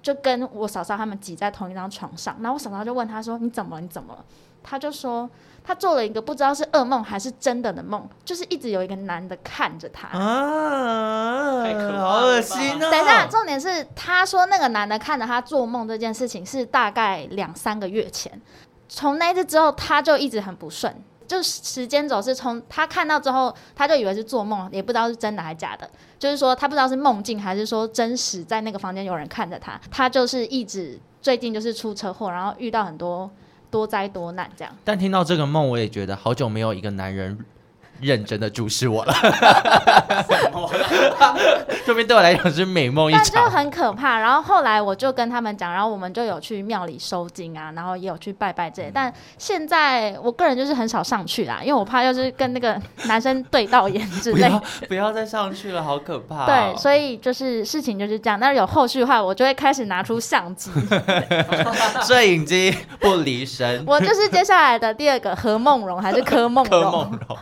[0.00, 2.34] 就跟我嫂嫂他们挤在同一张床上。
[2.40, 3.82] 然后我嫂嫂就问他说：“你怎么了？
[3.82, 4.24] 你怎么了？”
[4.64, 5.30] 他就说。
[5.66, 10.06] 他做了一个不知道是噩梦还是真的的梦，就是一直有一个男的看着他。
[10.08, 11.64] 啊，
[11.98, 12.90] 好恶心哦！
[12.90, 18.38] 等一下，重点是他说那个男的看着他做梦这件事情是大概两三个月前，
[18.90, 20.94] 从那一次之后他就一直很不顺，
[21.26, 33.30] 就时间走是从他看到之后他就以为是做梦，也不知道是真的还是假的，就是说他不知道是梦境还是说真实在那个房间有人看着他，他就是一直最近就是出车祸，然后遇到很多。
[33.74, 37.36] 多灾多难这样，但听到这个梦，我也觉得好久没有一个男人
[38.00, 39.14] 认真的注视我了。
[41.86, 44.18] 这边对我来讲是美梦一场，但就很可怕。
[44.18, 48.90] 然后后来我就跟他们讲，然后我们就有去庙里收金啊，然后也有去拜拜这些。
[48.92, 54.48] 但现在我个人就是很少上去啦，因为我怕就是跟那个男生对到眼之类。
[54.48, 56.46] 不要不要再上去了，好可怕哦。
[56.46, 58.38] 对，所以就是事情就是这样。
[58.40, 60.70] 但是有后续的话，我就会开始拿出相机、
[62.02, 63.84] 摄影机不离身。
[63.86, 67.38] 我就是接下来的第二个何梦荣还是柯梦柯梦蓉？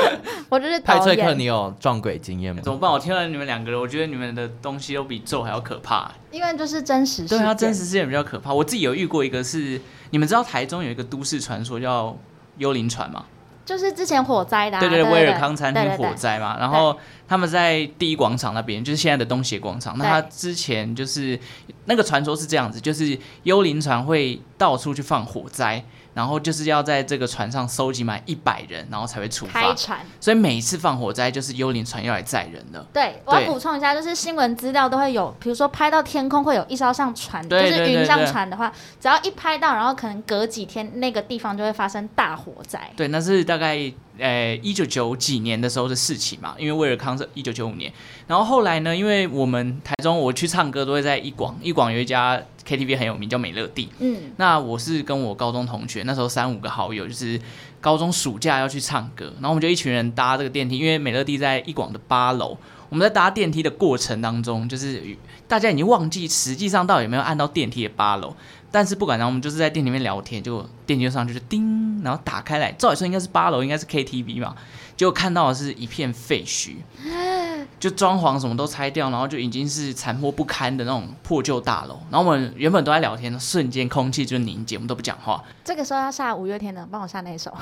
[0.48, 2.60] 我就是派翠克，你有撞鬼经验吗？
[2.62, 2.90] 怎么办？
[2.90, 6.10] 我听了你们两个人，我觉得你们的东西都比咒还要可怕。
[6.30, 8.52] 因为就是真实事件，对啊，真实事件比较可怕。
[8.52, 12.16] 我自己有遇过一个是，你们知道台中有一个都市传说叫
[12.58, 13.24] 幽灵船吗？
[13.64, 16.56] 就是之前火灾的、啊，对对，威尔康餐厅火灾嘛。
[16.58, 16.96] 然后
[17.32, 19.96] 他们在第一广场那边，就是现在的东协广场。
[19.96, 21.40] 那他之前就是
[21.86, 25.82] 那个传说是这样子，就是幽灵船会到处去放火灾。
[26.14, 29.62] 然后就是要在这个船上收集满一百人，然后才会出发。
[29.62, 32.86] 开船，所以每一次放火灾就是幽灵船要来载人的。
[32.92, 42.92] 对，我要补充一下，就是新闻资料都会有，比如说拍到天空会有一艘上船，对就是云上船的话，只要一拍到，然后可能隔几天那个地方就会发生大火灾。
[42.94, 47.92] 对，那是大概呃一九九几年的时候的事情嘛，因为威尔康是一九九五年。
[48.26, 52.40] 然后后来呢，因为我们台中我去唱歌都会在一广，一广有一家。
[52.64, 53.88] KTV 很有名，叫美乐蒂。
[53.98, 57.38] 嗯，那我是跟我高中同学，那时候三五个好友，就是
[57.80, 62.56] 高中暑假要去唱歌，然后我们就一群人搭这个电梯，因为美乐蒂在一广的八楼。
[62.88, 65.02] 我们在搭电梯的过程当中，就是
[65.48, 68.32] 大家已经忘记实际上到底有没有按到电梯的八楼，
[68.72, 74.56] 但是不管，然后我们就是在电梯里面聊天，就电梯就上去就叮，然后打开来，照理说应该是八楼，应该是 KTV 嘛，
[74.96, 76.76] 结果看到的是一片废墟。
[77.78, 81.98] 就装潢什么都拆掉，然后就已经是残破不堪的那种破旧大楼。
[82.10, 85.42] 然后我们原本都在聊天，瞬间空气就凝结，我们都不讲话。
[85.64, 87.52] 这个时候要下五月天的，帮我下那一首。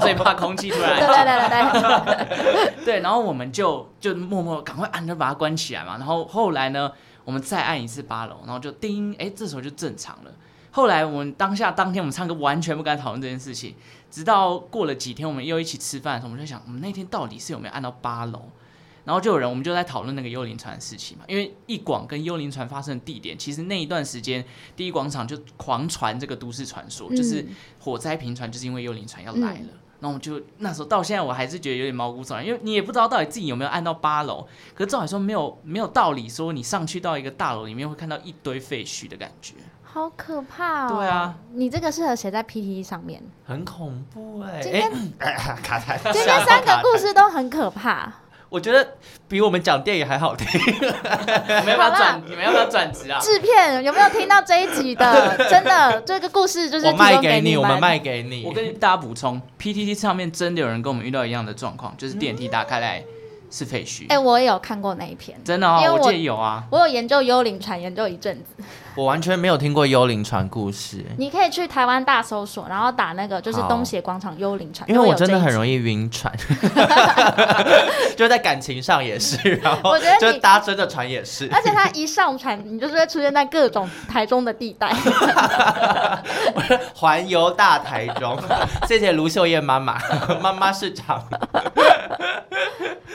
[0.00, 0.98] 最怕空气突然。
[0.98, 2.74] 对对对对对。
[2.84, 5.98] 对，然后我们就就默默赶快按着把它关起来嘛。
[5.98, 6.90] 然后后来呢，
[7.24, 10.30] 我们再按一次八楼，然后就叮，哎，这时候就正常了。
[10.70, 13.74] 后来我们当下当天我们唱歌完全不敢讨论这件事情，
[14.10, 18.42] 直到过了几天，我们又一起吃饭的时候，我们就想，我们那天到底是有没有按到八楼？
[19.04, 24.42] 然后就有人，我们就在讨论那个幽灵船的事情嘛，因为一广跟幽灵船发生的地点，其实那一段时间
[24.74, 27.46] 第一广场就狂传这个都市传说，嗯、就是
[27.78, 29.68] 火灾频传，就是因为幽灵船要来了。
[30.04, 40.96] 那、嗯、我就那时候到现在，我还是觉得有点毛骨悚然，因为你也不知道到底自己有没有按到八楼，可是照理说没有没有道理说你上去到一个大楼里面会看到一堆废墟的感觉，好可怕哦。
[40.96, 44.62] 对啊，你这个适合写在 PTT 上面，很恐怖哎、欸。
[44.62, 44.90] 今天
[45.20, 48.12] 欸， 今天三个故事都很可怕。
[48.54, 48.86] 我觉得
[49.26, 50.46] 比我们讲电影还好听。
[50.54, 53.18] 你们要不要转，你们要不要转职啊？
[53.18, 55.36] 制片有没有听到这一集的？
[55.50, 58.44] 真的，这个故事就是我卖给你，我们卖给你。
[58.46, 63.00] 我跟大家补充，PTT 上面真的有人跟我们遇到一样的状况，就是电梯打开来。
[63.00, 63.13] 嗯
[63.54, 64.02] 是废墟。
[64.08, 66.64] 哎、欸，我也有看过那一篇，真的哦，我记得有啊。
[66.70, 68.64] 我有研究幽灵船，研究一阵子。
[68.96, 71.04] 我完全没有听过幽灵船故事。
[71.18, 74.88] 你可以去台湾大搜索，然后打那个就是东协广场幽灵船。
[74.88, 76.32] 因为我真的很容易晕船，
[78.16, 81.48] 就在感情上也是，然后我觉得就搭真的船也是。
[81.52, 84.92] 而且他一上船，你就是会出现在各种台中的地带。
[86.94, 88.38] 环游大台中，
[88.86, 89.98] 谢谢卢秀燕妈妈，
[90.40, 91.20] 妈妈市长。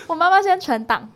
[0.09, 1.07] 我妈妈先存档。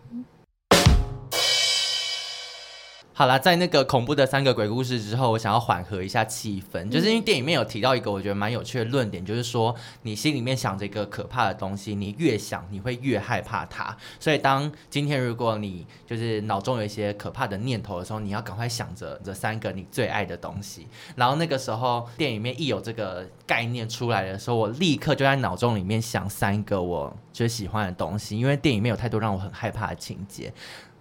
[3.16, 13.96] 好啦，在那个恐怖的三个鬼故事之后，我想要缓和一下气氛，就是因为电影里面有提到一个我觉得蛮有趣的论点，就是说你心里面想着一个可怕的东西，你越想你会越害怕它。
[14.20, 20.88] 所以当今天如果你就是脑中有一些可怕的念头的时候，你要赶快想着这三个你最爱的东西。
[21.16, 30.52] 然后那个时候电影里面一有这个概念出来的时候，我立刻就在脑中里面想三个我最喜欢的东西，因为电影里面有太多让我很害怕的情节。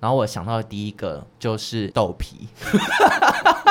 [0.02, 2.48] 然后我想到的第一个就是豆皮。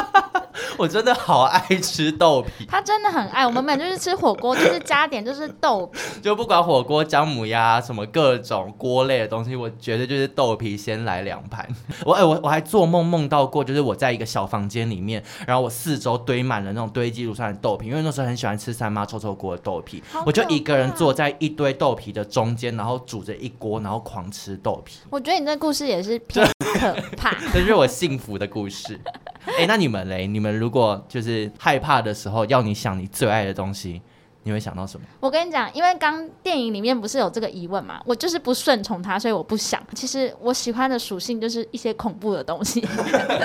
[0.78, 3.46] 我真的好爱吃豆皮，他真的很爱。
[3.46, 11.68] 我们每次就是吃火锅，就是加点就是豆皮， 就不管火锅、姜母鸭什么各种锅类的东西，我觉得就是豆皮先来两盘。
[12.06, 25.00] 我哎，我我还做梦梦到过，就是我在一个小房间里面，然后我四周堆满了那种堆积如山的豆皮，因为那时候很喜欢吃三妈臭臭锅的豆皮，我就一个人坐在一堆豆皮的中间，然后煮着一锅，然后狂吃豆皮。
[25.10, 29.00] 我觉得你这故事也是偏可怕，这是我幸福的故事。
[29.46, 30.28] 哎，那你们嘞？
[30.28, 34.02] 你们如果就是害怕的时候，要你想你最爱的东西，
[34.44, 35.06] 你会想到什么？
[35.20, 39.82] 我跟你讲，因为刚电影里面不是有这个疑问嘛，我就是不顺从他，所以我不想。
[39.94, 42.82] 其实我喜欢的属性就是一些恐怖的东西，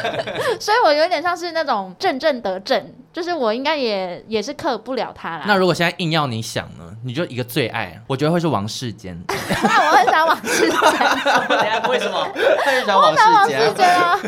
[0.61, 5.45] 所以我有点像是那种正正得正，就是我应该也也是克不了他啦。
[5.47, 6.95] 那如果现在硬要你想呢？
[7.03, 9.19] 你就一个最爱，我觉得会是王世坚。
[9.27, 12.29] 那我很想王世坚，为什么？
[12.63, 14.19] 很想王世坚啊！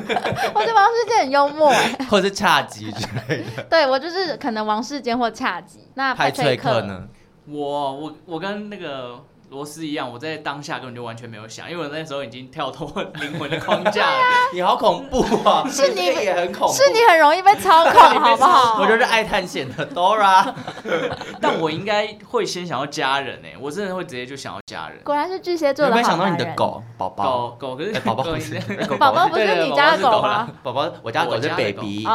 [0.55, 1.70] 我觉得王世坚很幽默，
[2.09, 3.62] 或者是恰吉之类的。
[3.64, 5.81] 对，我就是可能王世坚或恰吉。
[5.92, 7.03] 那派翠克呢？
[7.46, 9.22] 我我我跟那个。
[9.50, 14.22] 螺丝一样，我在当下根本就完全没有想，因为我那时候已经跳脱灵魂的框架了。
[14.52, 15.64] 你好恐怖啊！
[15.70, 18.80] 是你也很恐怖，是你很容易被操控，好不好？
[18.80, 20.52] 我就是爱探险的 Dora，
[21.40, 24.98] 但我应该会先想要家人诶，我真的会直接就想要家人。
[25.04, 25.90] 果然是巨蟹座的。
[25.90, 27.50] 有没有想到你的狗宝宝？
[27.58, 28.58] 狗狗可是宝宝不是
[28.98, 30.48] 宝宝不是你家的狗吗？
[30.62, 32.06] 宝宝，我家狗是 baby。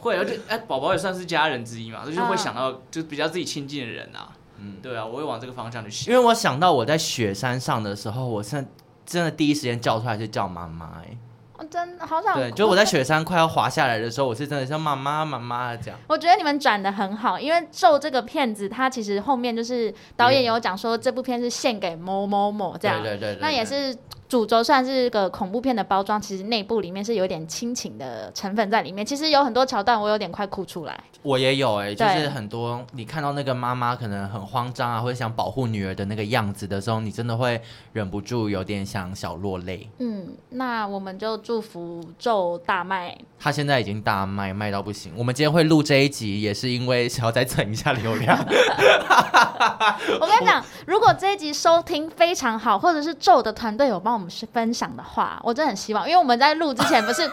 [0.00, 4.28] 会，而且哎，宝宝也算是家人之一嘛，就是会想到就比较自己亲近的人啊。
[4.64, 8.66] 嗯，对啊，我会往这个方向去想，因为我想到我在雪山上的时候，我真
[9.04, 11.16] 真的第一时间叫出来是叫妈妈，哎，
[11.58, 16.00] 我真的好想对，就我在雪山快要滑下来的时候，我是真的像妈妈妈妈这样。
[16.08, 23.94] 我觉得你们转的很好，因为《咒》这个片子，它其实后面就是导演有讲说，这部片是献给某某某这样，对对对，对，那也是。
[24.34, 29.06] 主轴算是个恐怖片的包装，其实内部里面是有点亲情的成分在里面。
[29.06, 31.04] 其实有很多桥段，我有点快哭出来。
[31.22, 37.62] 我也有哎、欸，就是很多你看到那个妈妈可能很慌张啊，或者想保护女儿的那个样子的时候，你真的会
[37.92, 39.88] 忍不住有点想小落泪。
[39.98, 43.16] 嗯，那我们就祝福咒大卖。
[43.44, 45.12] 他现在已经大卖，卖到不行。
[45.14, 48.34] 我们今天会录这一集，也是因为想要再蹭一下流量。
[50.18, 54.24] 我跟你讲，如果这一集收听非常好，或者是咒的团队有帮我们。
[54.54, 57.30] 分享的话，我真的很希望，因为我们在录之前不是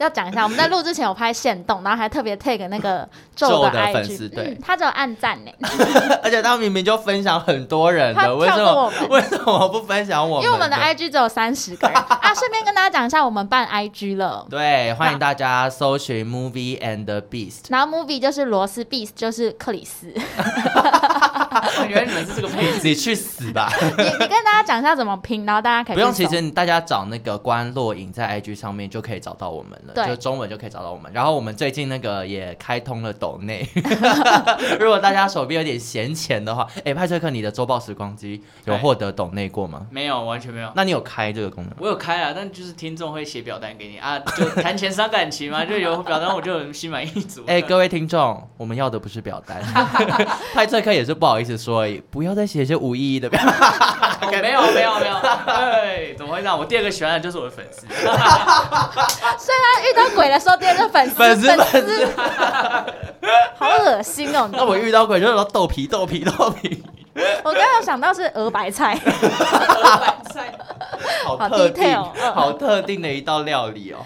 [0.00, 5.50] 要讲一下，我们在录之前有拍现动，然后还特别 take 那个咒的 IG，粉丝对、嗯，他只有按赞呢，
[6.24, 10.44] 而且他明明就分享很多人的，为什么为什么不分享我们？
[10.44, 12.34] 因为我们的 IG 只有三十个人 啊！
[12.34, 20.14] 顺便跟大家讲一下，我们办 IG 了，对，欢迎大家搜寻 Movie and Beast，然后 Movie 就是罗斯，Beast 就是克里斯。
[21.88, 23.70] 原来你们是这个配置，你去死吧！
[23.98, 31.10] 你你跟大家讲一下怎么拼，然后大家可以不用，其实大家找那个关洛影在 IG 上面就可以找到我们了，就中文就可以找到我们。
[31.12, 33.68] 然后我们最近那个也开通了抖内，
[34.78, 39.86] 如果大家手边有点闲钱的话，哎、欸，派翠克，你的周报时光机有获得抖内过吗？
[39.90, 40.70] 没有，完全没有。
[40.74, 41.72] 那你有开这个功能？
[41.78, 47.42] 我有开啊，但就是听众会写表单给你啊，就谈钱伤感情嘛， 就有表单我就心满意足。
[47.46, 49.60] 哎、欸，各位听众，我们要的不是表单，
[50.54, 51.86] 派翠克也是不好意思说。
[52.10, 54.28] 不要再写一些无意义的表、 哦。
[54.30, 55.16] 没有没有没有，
[55.46, 56.58] 对，怎么会这样？
[56.58, 57.86] 我第二个喜欢的就是我的粉丝。
[57.86, 62.08] 所以他遇到鬼的时候，第二个粉丝粉丝粉丝，
[63.56, 64.48] 好恶心哦！
[64.52, 66.82] 那我遇到鬼就是说豆皮豆皮豆皮。
[67.42, 70.52] 我刚刚想到是鹅白菜，鹅白菜，
[71.24, 73.98] 好特定好，好特定的一道料理哦。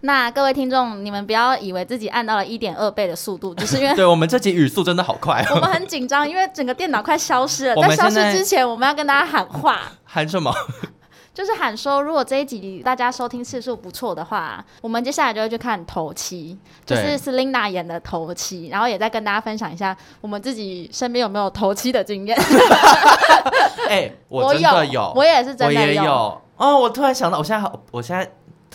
[0.00, 7.74] 那各位听众，你们不要以为自己按到了一点二倍的速度，就是因为对我们这集语速真的好快，我们很紧张，因为整个电脑快消失了。
[7.76, 10.52] 在消失之前，我们要跟大家喊话，喊什么？
[11.34, 22.36] 就是喊说，如果这一集大家收听次数不错的话，我们接下来就会去看头七，就是 Selina 演的头七，然后也再跟大家分享一下我们自己身边有没有头七的经验。
[23.88, 26.42] 哎、欸，我真的有，有，我也是真的有。
[26.56, 28.28] 哦，我突然想到，我现在好，我现在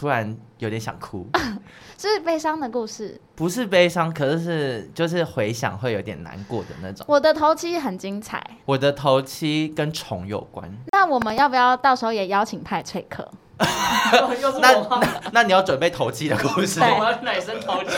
[0.03, 0.37] 突然。
[0.59, 1.27] 有点想哭，
[1.99, 7.05] 是悲伤的故事，不是悲伤，可是是就是回想会有点难过的那种。
[7.09, 10.73] 我的头七很精彩，我的头七跟虫有关。
[10.93, 13.29] 那我们要不要到时候也邀请派翠克？
[13.59, 15.01] 那那，
[15.33, 17.97] 那你要准备头七的故事， 我要奶声头七。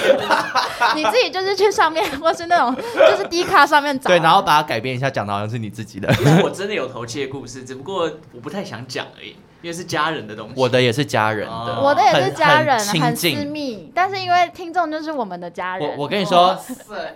[0.95, 6.11] 你自己就是去上面，或是那种就是 D 卡上面找，对，然后把它改编一下，讲的好像是你自己的。
[6.43, 9.35] 我真的有头七的故事，只不过我不太想讲而已。
[9.61, 13.91] 因为是家人的东西，我的也是家人的，哦、我的也是家人，很，很私密。
[13.95, 16.55] 但是因为听众就是我们的家人，我我跟你说，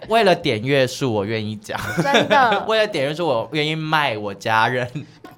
[0.08, 4.88] 为了点阅数，我愿意讲，真的， 为了点阅数，我愿意卖我家人。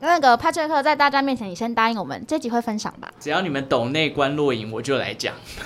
[0.04, 3.08] 那个帕翠克在大家面前，你先答应我们，这集会分享吧？
[3.20, 5.34] 只要你们懂内观落影，我就来讲。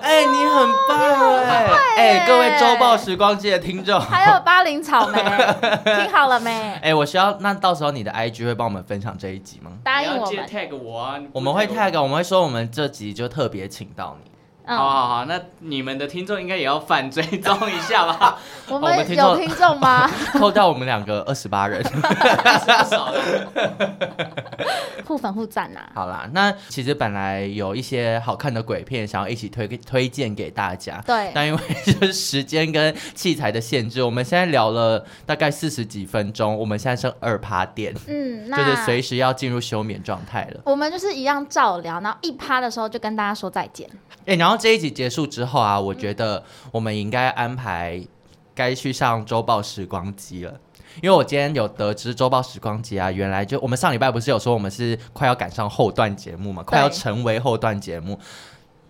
[0.00, 0.98] 哎、欸，你很棒
[1.44, 1.66] 哎！
[1.96, 5.20] 哎、欸，各位周报时光机的听众，还有巴林草莓，
[5.84, 6.50] 听好了没？
[6.50, 9.72] 哎、欸，我需要，那到时候你的 IG 会帮我们分享这一集吗？
[9.82, 11.18] 答应我们，tag 我啊！
[11.32, 14.27] 我们会 tag，我们会说我们这集就特别请到你。
[14.68, 18.38] 嗯、好好好，那你们的听众应该也要反追踪一下吧？
[18.68, 19.16] 我们有听
[19.56, 20.06] 众吗？
[20.38, 21.82] 扣掉我们两个二十八人，
[25.06, 25.80] 互粉互赞呐。
[25.94, 40.60] 好啦，那其实本来有一些好看的鬼片想要一起推推荐给大家，对，但因为就是时间跟器材的限制，我们现在聊了大概四十几分钟，我们现在剩二趴电，嗯，那就是随时要进入休眠状态了。
[40.64, 43.88] 我们就是一样照聊，然后一趴的时候就跟大家说再见。
[44.26, 44.57] 哎、欸，然后。
[44.58, 46.42] 这一集结束之后啊，我觉得
[46.72, 48.04] 我们应该安排
[48.54, 50.60] 该去上周报时光机了，
[51.00, 58.18] 因为我今天有得知周报时光机啊，原来就我们上礼拜不是有说我们是快要赶上后段节目嘛，快要成为后段节目，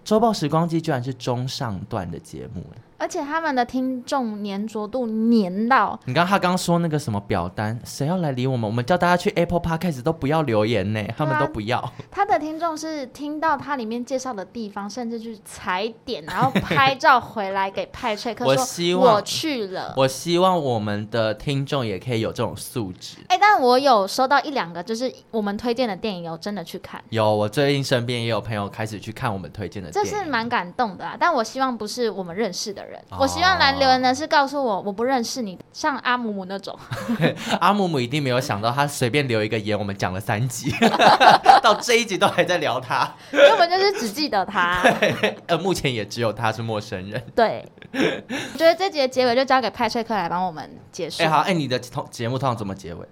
[0.05, 2.65] 周报时光机居然是中上段的节目。
[2.99, 8.69] 而且他们的听众粘着度粘到，你刚他刚说那个什么表单，谁要来理我们？
[8.69, 11.93] 我们叫大家去 Apple Podcast 都不要留言呢，他们都不要。
[12.11, 23.19] 他的听众是听到他里面介绍的地方，甚至去踩点，然后拍照回来给派翠克 说：“我希望我去了。”我希望我们的听众也可以有这种素质。
[23.29, 27.01] 哎，但我有收到一两个，就是我们推荐的电影，有真的去看。
[27.11, 31.17] 有，我最近身边也有朋友开始去看我们推荐的电影，这是蛮感动的啊。
[31.19, 32.88] 但我希望不是我们认识的人。
[32.89, 32.99] 人。
[33.19, 36.77] 我希望来留言的是告诉我我不认识你，像阿姆姆那种。
[37.61, 40.73] 阿姆姆一定没有想到，他随便留一个言，我们讲了三集，
[41.63, 44.83] 到这一集都还在聊他，根本就是只记得他。
[45.47, 47.23] 呃，目前也只有他是陌生人。
[47.35, 51.23] 对，我觉得这集的结尾就交给派翠克来帮我们结束。
[51.23, 53.07] 哎、欸，好，哎、欸，你的通节目通常怎么结尾？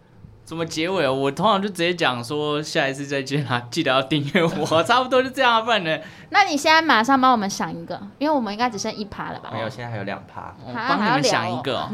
[0.47, 1.09] 怎么结尾？
[1.09, 5.99] 我通常就直接讲说下一次再见啊， 记得要订阅我， 差不多就这样，不然呢？
[6.31, 9.51] 那你现在马上帮我们想一个，因为我们应该只剩一趴了吧？
[9.53, 11.89] 没有，现在还有两趴，我帮你们想一个，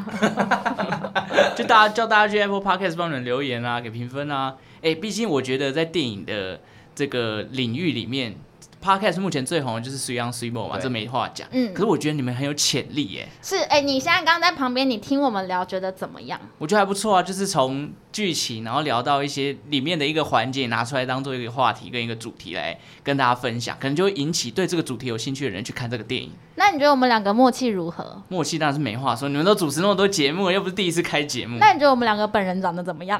[1.57, 4.55] 就大家叫大家去 Apple Podcast 帮你们留言啊，给评分啊。
[4.83, 6.61] 哎，毕竟我觉得在电影的
[6.95, 8.37] 这个领域里面。
[8.83, 11.47] Podcast 目前最红的就是水 Young 水某嘛，这没话讲。
[11.53, 13.29] 嗯，可是我觉得你们很有潜力耶。
[13.41, 16.41] 是，哎、欸，你现在刚刚在旁边，你听我们聊，觉得怎么样？
[16.59, 26.33] 我觉得还不错啊，就是从剧情，然后聊到一些里面的一个环节，拿出来当做一个话题跟一个主题来跟大家分享，可能就会引起对这个主题有兴趣的人去看这个电影。
[26.57, 28.21] 那你觉得我们两个默契如何？
[28.29, 31.57] 默契当然是没话说，你们都主持那么多节目，又不是第一次开节目。
[31.59, 33.19] 那你觉得我们两个本人长得怎么样？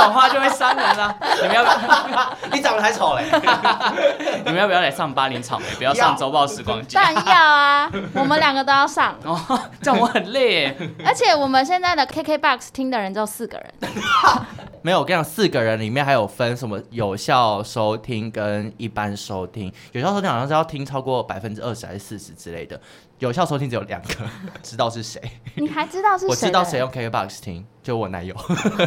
[0.00, 1.14] 这种话就会伤人啊！
[1.42, 1.68] 你们要不
[2.12, 2.36] 要？
[2.52, 3.24] 你长得还丑嘞！
[4.46, 5.66] 你们要不要来上巴黎草莓？
[5.76, 6.96] 不要上周报时光机。
[6.96, 7.90] 当然要啊！
[8.14, 9.14] 我们两个都要上。
[9.24, 9.38] 哦，
[9.82, 10.76] 这样我很累耶。
[11.04, 13.74] 而且我们现在的 KKBOX 听的人只有四个人。
[14.82, 19.72] 没有，我跟你讲，四个人里面还有分什么有效收听跟一般收听。
[19.92, 22.80] 有效收听好像是要听超过百分之二十还是四十之类的。
[23.18, 24.08] 有效收听只有两个，
[24.62, 25.20] 知道是谁？
[25.56, 26.28] 你还知道是谁？
[26.28, 28.34] 我知道谁用 KKBOX 听，就我男友，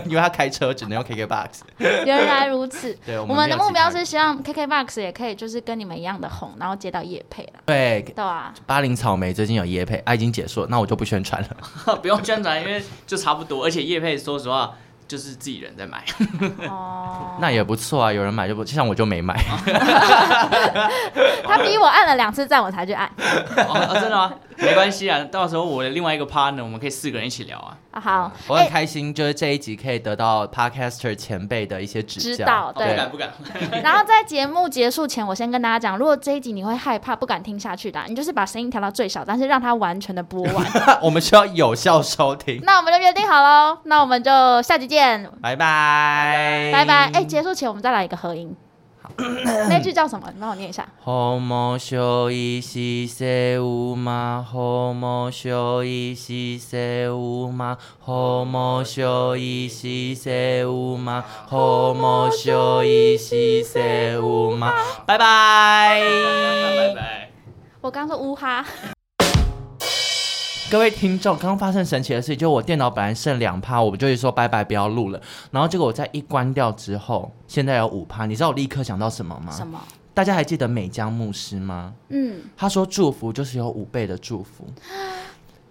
[0.06, 1.50] 因为他开车只能用 KKBOX。
[1.78, 2.92] 原来如此。
[3.06, 7.60] 对，我们，我们的目标是希望 KKBOX 也可以就是跟你们一样的红，然后接到叶配了。
[7.68, 8.52] 对，对啊。
[8.66, 11.96] 巴林草莓最近有叶配，啊，已经结束了，那我就不宣传了。
[12.02, 14.74] 不用宣传，因为就差不多，而且叶配说实话。
[15.14, 16.04] 就是自己人在买，
[16.68, 19.40] 哦， 那也不错啊，有人买就不，像我就没买。
[21.46, 23.08] 他逼我按了两次赞，我才去按。
[23.70, 24.34] 哦，真的吗？
[24.58, 27.78] 没关系啊，到时候我的另外一个 partner，我们可以四个人一起聊啊。
[27.92, 32.72] 啊好，我很开心，就是这一集可以得到 Podcaster 前辈的一些指导。
[32.72, 33.82] 对，不敢不敢。
[33.84, 40.66] 然后在节目结束前，我先跟大家讲，如果这一集你会害怕、不敢听下去的，你就是把声音调到最小，但是让它完全的播完。
[41.04, 42.60] 我们需要有效收听。
[42.64, 44.32] 那我们就约定好喽，那我们就
[44.64, 45.03] 下集见，
[45.42, 47.12] 拜拜，拜拜。
[47.14, 48.56] 哎，结束前我们再来一个合音。
[49.70, 50.32] 那句叫什么？
[50.34, 50.88] 你帮我念一下。
[51.02, 64.72] 好么秀一西塞乌马，好么秀一西塞乌马，好么秀一西塞乌马，好么秀一西塞乌马。
[65.06, 66.02] 拜拜，
[66.78, 67.30] 拜拜。
[67.82, 68.66] 我刚说乌哈。
[70.74, 75.22] 各位听众，刚刚发生神奇的事情，就我电脑本来剩两趴，我就会说拜拜，不要录了。
[75.52, 78.26] 然后结果我在一关掉之后，现在有五趴。
[78.26, 79.54] 你知道我立刻想到什么吗？
[79.56, 79.80] 什么？
[80.16, 81.94] 大家还记得美江牧师吗？
[82.10, 84.66] 嗯，他说祝福就是有五倍的祝福。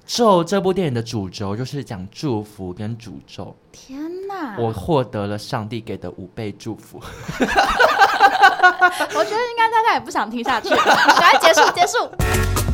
[0.07, 3.57] 咒这部电影的主轴就是讲祝福跟诅咒。
[3.73, 4.57] 天哪！
[4.57, 7.01] 我获得了上帝给的五倍祝福。
[7.43, 7.45] 我
[9.25, 10.77] 觉得应该大家也不想听下去了，
[11.19, 12.72] 赶快结束，结束。